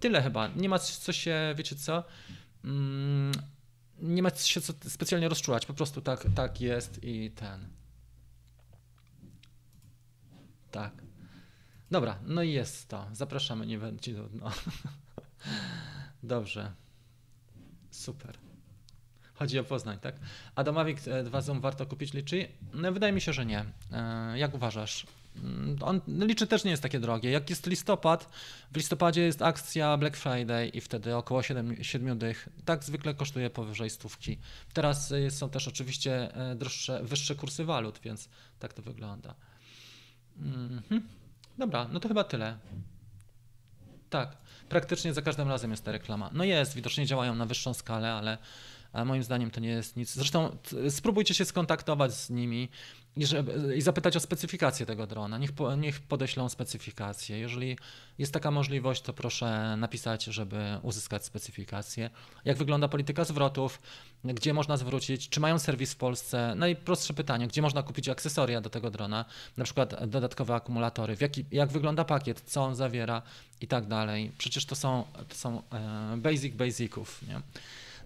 Tyle 0.00 0.22
chyba. 0.22 0.48
Nie 0.48 0.68
ma 0.68 0.78
co 0.78 1.12
się, 1.12 1.54
wiecie 1.56 1.76
co? 1.76 2.04
Mm, 2.64 3.32
nie 3.98 4.22
ma 4.22 4.30
się 4.30 4.60
co 4.60 4.72
specjalnie 4.88 5.28
rozczuwać. 5.28 5.66
Po 5.66 5.74
prostu 5.74 6.00
tak, 6.00 6.26
tak 6.34 6.60
jest 6.60 7.04
i 7.04 7.30
ten. 7.30 7.68
Tak. 10.70 10.92
Dobra, 11.90 12.18
no 12.26 12.42
i 12.42 12.52
jest 12.52 12.88
to. 12.88 13.06
Zapraszamy, 13.12 13.66
nie 13.66 13.78
będzie 13.78 14.12
nudno. 14.12 14.50
Dobrze. 16.22 16.72
Super. 17.90 18.38
Chodzi 19.34 19.58
o 19.58 19.64
Poznań, 19.64 19.98
tak? 19.98 20.14
A 20.54 20.64
do 20.64 20.72
Mavic 20.72 20.98
2 21.24 21.40
Zoom 21.40 21.60
warto 21.60 21.86
kupić 21.86 22.12
liczy? 22.12 22.48
No, 22.74 22.92
wydaje 22.92 23.12
mi 23.12 23.20
się, 23.20 23.32
że 23.32 23.46
nie. 23.46 23.64
E, 23.92 24.38
jak 24.38 24.54
uważasz? 24.54 25.06
Mm, 25.36 25.76
on, 25.80 26.00
liczy 26.06 26.46
też 26.46 26.64
nie 26.64 26.70
jest 26.70 26.82
takie 26.82 27.00
drogie. 27.00 27.30
Jak 27.30 27.50
jest 27.50 27.66
listopad, 27.66 28.28
w 28.72 28.76
listopadzie 28.76 29.22
jest 29.22 29.42
akcja 29.42 29.96
Black 29.96 30.16
Friday 30.16 30.68
i 30.68 30.80
wtedy 30.80 31.16
około 31.16 31.42
7, 31.42 31.84
7 31.84 32.18
dych. 32.18 32.48
Tak 32.64 32.84
zwykle 32.84 33.14
kosztuje 33.14 33.50
powyżej 33.50 33.90
stówki. 33.90 34.38
Teraz 34.72 35.12
są 35.30 35.50
też 35.50 35.68
oczywiście 35.68 36.34
e, 36.34 36.54
droższe, 36.54 37.02
wyższe 37.02 37.34
kursy 37.34 37.64
walut, 37.64 38.00
więc 38.04 38.28
tak 38.58 38.72
to 38.72 38.82
wygląda. 38.82 39.34
Mhm. 40.38 41.08
Dobra, 41.58 41.88
no 41.92 42.00
to 42.00 42.08
chyba 42.08 42.24
tyle. 42.24 42.58
Tak, 44.10 44.36
praktycznie 44.68 45.14
za 45.14 45.22
każdym 45.22 45.48
razem 45.48 45.70
jest 45.70 45.84
ta 45.84 45.92
reklama. 45.92 46.30
No 46.32 46.44
jest, 46.44 46.74
widocznie 46.74 47.06
działają 47.06 47.34
na 47.34 47.46
wyższą 47.46 47.74
skalę, 47.74 48.12
ale 48.12 48.38
ale 48.94 49.04
moim 49.04 49.22
zdaniem 49.22 49.50
to 49.50 49.60
nie 49.60 49.68
jest 49.68 49.96
nic. 49.96 50.14
Zresztą 50.14 50.56
spróbujcie 50.90 51.34
się 51.34 51.44
skontaktować 51.44 52.14
z 52.14 52.30
nimi 52.30 52.68
i, 53.16 53.26
żeby, 53.26 53.76
i 53.76 53.80
zapytać 53.80 54.16
o 54.16 54.20
specyfikację 54.20 54.86
tego 54.86 55.06
drona. 55.06 55.38
Niech, 55.38 55.52
po, 55.52 55.76
niech 55.76 56.00
podeślą 56.00 56.48
specyfikację. 56.48 57.38
Jeżeli 57.38 57.78
jest 58.18 58.32
taka 58.32 58.50
możliwość, 58.50 59.02
to 59.02 59.12
proszę 59.12 59.76
napisać, 59.76 60.24
żeby 60.24 60.78
uzyskać 60.82 61.24
specyfikację. 61.24 62.10
Jak 62.44 62.56
wygląda 62.56 62.88
polityka 62.88 63.24
zwrotów, 63.24 63.80
gdzie 64.24 64.54
można 64.54 64.76
zwrócić, 64.76 65.28
czy 65.28 65.40
mają 65.40 65.58
serwis 65.58 65.92
w 65.92 65.96
Polsce? 65.96 66.54
Najprostsze 66.56 67.14
pytanie, 67.14 67.48
gdzie 67.48 67.62
można 67.62 67.82
kupić 67.82 68.08
akcesoria 68.08 68.60
do 68.60 68.70
tego 68.70 68.90
drona, 68.90 69.24
na 69.56 69.64
przykład 69.64 70.08
dodatkowe 70.08 70.54
akumulatory, 70.54 71.16
jaki, 71.20 71.44
jak 71.52 71.72
wygląda 71.72 72.04
pakiet, 72.04 72.40
co 72.46 72.62
on 72.62 72.74
zawiera 72.74 73.22
i 73.60 73.66
tak 73.66 73.86
dalej. 73.86 74.32
Przecież 74.38 74.66
to 74.66 74.76
są, 74.76 75.04
to 75.28 75.34
są 75.34 75.62
e, 75.72 76.16
basic 76.16 76.54
basiców. 76.54 77.22
Nie? 77.28 77.40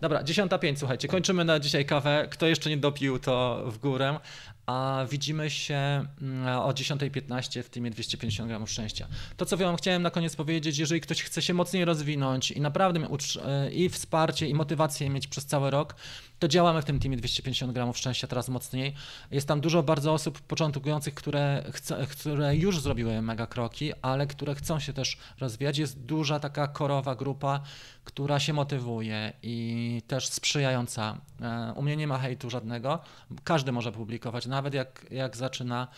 Dobra, 0.01 0.23
10.05, 0.23 0.77
słuchajcie, 0.77 1.09
kończymy 1.09 1.45
na 1.45 1.61
dzisiaj 1.61 1.87
kawę. 1.87 2.29
Kto 2.31 2.47
jeszcze 2.47 2.71
nie 2.71 2.77
dopił, 2.77 3.19
to 3.19 3.65
w 3.67 3.79
górę. 3.79 4.21
A 4.67 5.07
widzimy 5.11 5.51
się 5.51 6.05
mm, 6.23 6.59
o 6.59 6.71
10.15 6.71 7.63
w 7.63 7.71
teamie 7.71 7.91
250 7.91 8.49
gramów 8.49 8.71
szczęścia. 8.71 9.09
To, 9.37 9.47
co 9.47 9.57
wam 9.57 9.77
chciałem 9.77 10.03
na 10.03 10.11
koniec 10.11 10.37
powiedzieć, 10.37 10.79
jeżeli 10.79 11.01
ktoś 11.01 11.23
chce 11.23 11.43
się 11.43 11.55
mocniej 11.55 11.85
rozwinąć 11.85 12.51
i 12.51 12.61
naprawdę 12.61 13.09
e, 13.45 13.71
i 13.71 13.89
wsparcie, 13.89 14.49
i 14.49 14.55
motywację 14.55 15.11
mieć 15.11 15.27
przez 15.27 15.47
cały 15.47 15.71
rok, 15.71 15.95
to 16.39 16.49
działamy 16.49 16.83
w 16.83 16.85
tym 16.85 16.99
teamie 16.99 17.17
250 17.17 17.73
gramów 17.73 17.99
szczęścia 17.99 18.27
teraz 18.27 18.49
mocniej. 18.49 18.95
Jest 19.31 19.49
tam 19.49 19.61
dużo 19.61 19.83
bardzo 19.83 20.13
osób 20.13 20.41
początkujących, 20.41 21.15
które, 21.15 21.65
chce, 21.73 22.07
które 22.07 22.57
już 22.57 22.81
zrobiły 22.81 23.23
mega 23.23 23.47
kroki, 23.47 23.93
ale 24.03 24.27
które 24.27 24.55
chcą 24.55 24.81
się 24.81 24.93
też 24.93 25.19
rozwijać. 25.41 25.79
Jest 25.79 26.01
duża 26.01 26.41
taka 26.41 26.69
korowa 26.69 27.15
grupa, 27.15 27.61
która 28.05 28.41
się 28.41 28.53
motywuje 28.53 29.33
i 29.43 30.03
też 30.07 30.29
sprzyjająca. 30.29 31.19
E, 31.41 31.73
u 31.77 31.83
mnie 31.83 31.97
nie 31.97 32.07
ma 32.07 32.19
hejtu 32.19 32.51
żadnego. 32.51 33.01
Każdy 33.45 33.73
może 33.73 33.93
publikować. 33.93 34.47
Nawet 34.47 34.75
jak, 34.75 35.07
jak 35.11 35.37
zaczyna, 35.37 35.89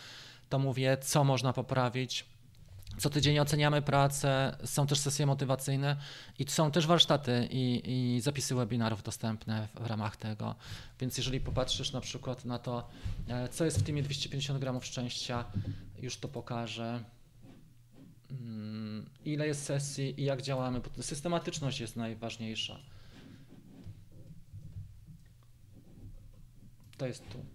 to 0.49 0.59
mówię, 0.59 0.97
co 1.01 1.23
można 1.23 1.53
poprawić 1.53 2.30
co 2.97 3.09
tydzień 3.09 3.39
oceniamy 3.39 3.81
pracę, 3.81 4.57
są 4.65 4.87
też 4.87 4.99
sesje 4.99 5.25
motywacyjne 5.25 5.97
i 6.39 6.45
są 6.49 6.71
też 6.71 6.87
warsztaty 6.87 7.47
i, 7.51 7.81
i, 8.15 8.21
zapisy 8.21 8.55
webinarów 8.55 9.03
dostępne 9.03 9.67
w 9.79 9.85
ramach 9.85 10.17
tego. 10.17 10.55
Więc 10.99 11.17
jeżeli 11.17 11.39
popatrzysz 11.39 11.91
na 11.91 12.01
przykład 12.01 12.45
na 12.45 12.59
to, 12.59 12.89
e, 13.27 13.49
co 13.49 13.65
jest 13.65 13.79
w 13.79 13.83
teamie 13.83 14.03
250 14.03 14.59
gramów 14.59 14.85
szczęścia, 14.85 15.45
już 16.01 16.17
to 16.17 16.27
pokażę. 16.27 17.03
mm, 18.31 19.09
ile 19.25 19.47
jest 19.47 19.63
sesji 19.63 20.21
i 20.21 20.23
jak 20.23 20.41
działamy, 20.41 20.79
bo 20.79 21.03
systematyczność 21.03 21.79
jest 21.79 21.95
najważniejsza. 21.95 22.79
To 26.97 27.07
jest 27.07 27.29
tu. 27.29 27.45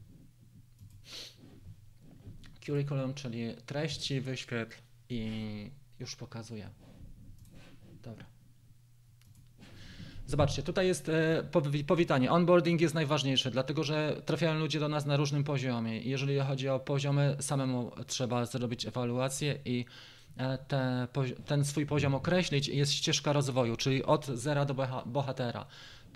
Curriculum, 2.66 3.14
czyli 3.14 3.54
treści, 3.66 4.20
wyświetl 4.20 4.85
i 5.08 5.70
już 6.00 6.16
pokazuję. 6.16 6.70
Dobra. 8.02 8.24
Zobaczcie, 10.26 10.62
tutaj 10.62 10.86
jest 10.86 11.08
e, 11.08 11.42
powi- 11.52 11.84
powitanie. 11.84 12.30
Onboarding 12.30 12.80
jest 12.80 12.94
najważniejszy, 12.94 13.50
dlatego 13.50 13.84
że 13.84 14.22
trafiają 14.24 14.58
ludzie 14.58 14.80
do 14.80 14.88
nas 14.88 15.06
na 15.06 15.16
różnym 15.16 15.44
poziomie. 15.44 16.00
Jeżeli 16.00 16.38
chodzi 16.38 16.68
o 16.68 16.80
poziomy, 16.80 17.36
samemu 17.40 17.92
trzeba 18.06 18.46
zrobić 18.46 18.86
ewaluację 18.86 19.58
i 19.64 19.84
e, 20.36 20.58
te, 20.58 21.08
ten 21.46 21.64
swój 21.64 21.86
poziom 21.86 22.14
określić. 22.14 22.68
Jest 22.68 22.92
ścieżka 22.92 23.32
rozwoju, 23.32 23.76
czyli 23.76 24.04
od 24.04 24.26
zera 24.26 24.64
do 24.64 24.74
boha- 24.74 25.06
bohatera. 25.06 25.66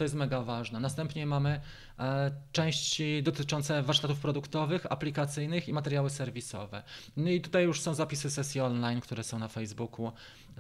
To 0.01 0.05
jest 0.05 0.15
mega 0.15 0.43
ważne. 0.43 0.81
Następnie 0.81 1.27
mamy 1.27 1.61
e, 1.99 2.31
części 2.53 3.23
dotyczące 3.23 3.83
warsztatów 3.83 4.21
produktowych, 4.21 4.87
aplikacyjnych 4.93 5.69
i 5.69 5.73
materiały 5.73 6.11
serwisowe. 6.11 6.83
No 7.17 7.31
i 7.31 7.41
tutaj 7.41 7.65
już 7.65 7.81
są 7.81 7.95
zapisy 7.95 8.31
sesji 8.31 8.61
online, 8.61 9.01
które 9.01 9.25
są 9.25 9.39
na 9.39 9.49
Facebooku. 9.49 10.13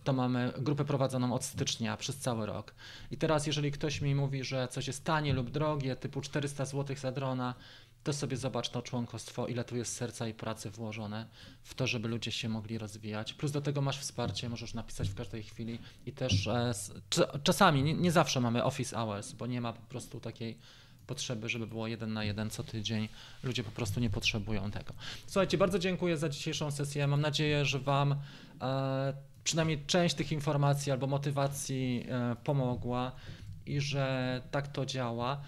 To 0.04 0.12
mamy 0.12 0.52
grupę 0.58 0.84
prowadzoną 0.84 1.34
od 1.34 1.44
stycznia 1.44 1.96
przez 1.96 2.18
cały 2.18 2.46
rok. 2.46 2.74
I 3.10 3.16
teraz, 3.16 3.46
jeżeli 3.46 3.72
ktoś 3.72 4.00
mi 4.00 4.14
mówi, 4.14 4.44
że 4.44 4.68
coś 4.68 4.86
jest 4.86 5.04
tanie 5.04 5.32
lub 5.32 5.50
drogie, 5.50 5.96
typu 5.96 6.20
400 6.20 6.64
zł 6.64 6.96
za 6.96 7.12
drona, 7.12 7.54
to 8.04 8.12
sobie 8.12 8.36
zobacz 8.36 8.68
to 8.68 8.82
członkostwo, 8.82 9.46
ile 9.46 9.64
tu 9.64 9.76
jest 9.76 9.96
serca 9.96 10.28
i 10.28 10.34
pracy 10.34 10.70
włożone 10.70 11.26
w 11.62 11.74
to, 11.74 11.86
żeby 11.86 12.08
ludzie 12.08 12.32
się 12.32 12.48
mogli 12.48 12.78
rozwijać. 12.78 13.34
Plus 13.34 13.52
do 13.52 13.60
tego 13.60 13.80
masz 13.80 13.98
wsparcie, 13.98 14.48
możesz 14.48 14.74
napisać 14.74 15.08
w 15.08 15.14
każdej 15.14 15.42
chwili 15.42 15.78
i 16.06 16.12
też 16.12 16.46
e, 16.46 16.72
czasami, 17.42 17.82
nie, 17.82 17.94
nie 17.94 18.12
zawsze 18.12 18.40
mamy 18.40 18.64
office 18.64 18.96
hours, 18.96 19.32
bo 19.32 19.46
nie 19.46 19.60
ma 19.60 19.72
po 19.72 19.82
prostu 19.82 20.20
takiej 20.20 20.58
potrzeby, 21.06 21.48
żeby 21.48 21.66
było 21.66 21.86
jeden 21.86 22.12
na 22.12 22.24
jeden 22.24 22.50
co 22.50 22.64
tydzień. 22.64 23.08
Ludzie 23.42 23.64
po 23.64 23.70
prostu 23.70 24.00
nie 24.00 24.10
potrzebują 24.10 24.70
tego. 24.70 24.94
Słuchajcie, 25.26 25.58
bardzo 25.58 25.78
dziękuję 25.78 26.16
za 26.16 26.28
dzisiejszą 26.28 26.70
sesję. 26.70 27.06
Mam 27.06 27.20
nadzieję, 27.20 27.64
że 27.64 27.78
Wam 27.78 28.16
e, 28.60 29.14
przynajmniej 29.44 29.86
część 29.86 30.14
tych 30.14 30.32
informacji 30.32 30.92
albo 30.92 31.06
motywacji 31.06 32.06
e, 32.08 32.36
pomogła 32.44 33.12
i 33.66 33.80
że 33.80 34.40
tak 34.50 34.68
to 34.68 34.86
działa 34.86 35.40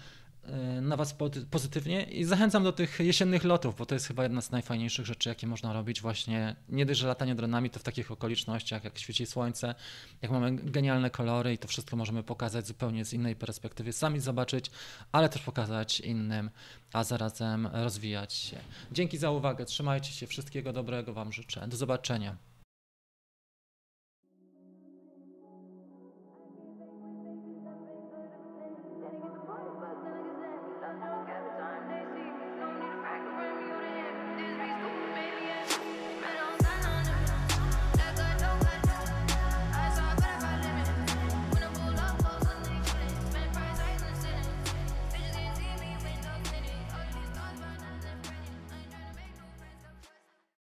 na 0.81 0.97
Was 0.97 1.15
pozytywnie 1.51 2.03
i 2.03 2.23
zachęcam 2.23 2.63
do 2.63 2.71
tych 2.71 2.99
jesiennych 2.99 3.43
lotów, 3.43 3.75
bo 3.75 3.85
to 3.85 3.95
jest 3.95 4.07
chyba 4.07 4.23
jedna 4.23 4.41
z 4.41 4.51
najfajniejszych 4.51 5.05
rzeczy, 5.05 5.29
jakie 5.29 5.47
można 5.47 5.73
robić 5.73 6.01
właśnie, 6.01 6.55
nie 6.69 6.85
dość, 6.85 6.99
że 6.99 7.07
latanie 7.07 7.35
dronami, 7.35 7.69
to 7.69 7.79
w 7.79 7.83
takich 7.83 8.11
okolicznościach, 8.11 8.83
jak 8.83 8.99
świeci 8.99 9.25
słońce, 9.25 9.75
jak 10.21 10.31
mamy 10.31 10.55
genialne 10.55 11.09
kolory 11.09 11.53
i 11.53 11.57
to 11.57 11.67
wszystko 11.67 11.95
możemy 11.95 12.23
pokazać 12.23 12.67
zupełnie 12.67 13.05
z 13.05 13.13
innej 13.13 13.35
perspektywy, 13.35 13.93
sami 13.93 14.19
zobaczyć, 14.19 14.71
ale 15.11 15.29
też 15.29 15.41
pokazać 15.41 15.99
innym, 15.99 16.49
a 16.93 17.03
zarazem 17.03 17.67
rozwijać 17.67 18.33
się. 18.33 18.57
Dzięki 18.91 19.17
za 19.17 19.31
uwagę, 19.31 19.65
trzymajcie 19.65 20.11
się, 20.11 20.27
wszystkiego 20.27 20.73
dobrego 20.73 21.13
Wam 21.13 21.33
życzę, 21.33 21.67
do 21.67 21.77
zobaczenia. 21.77 22.37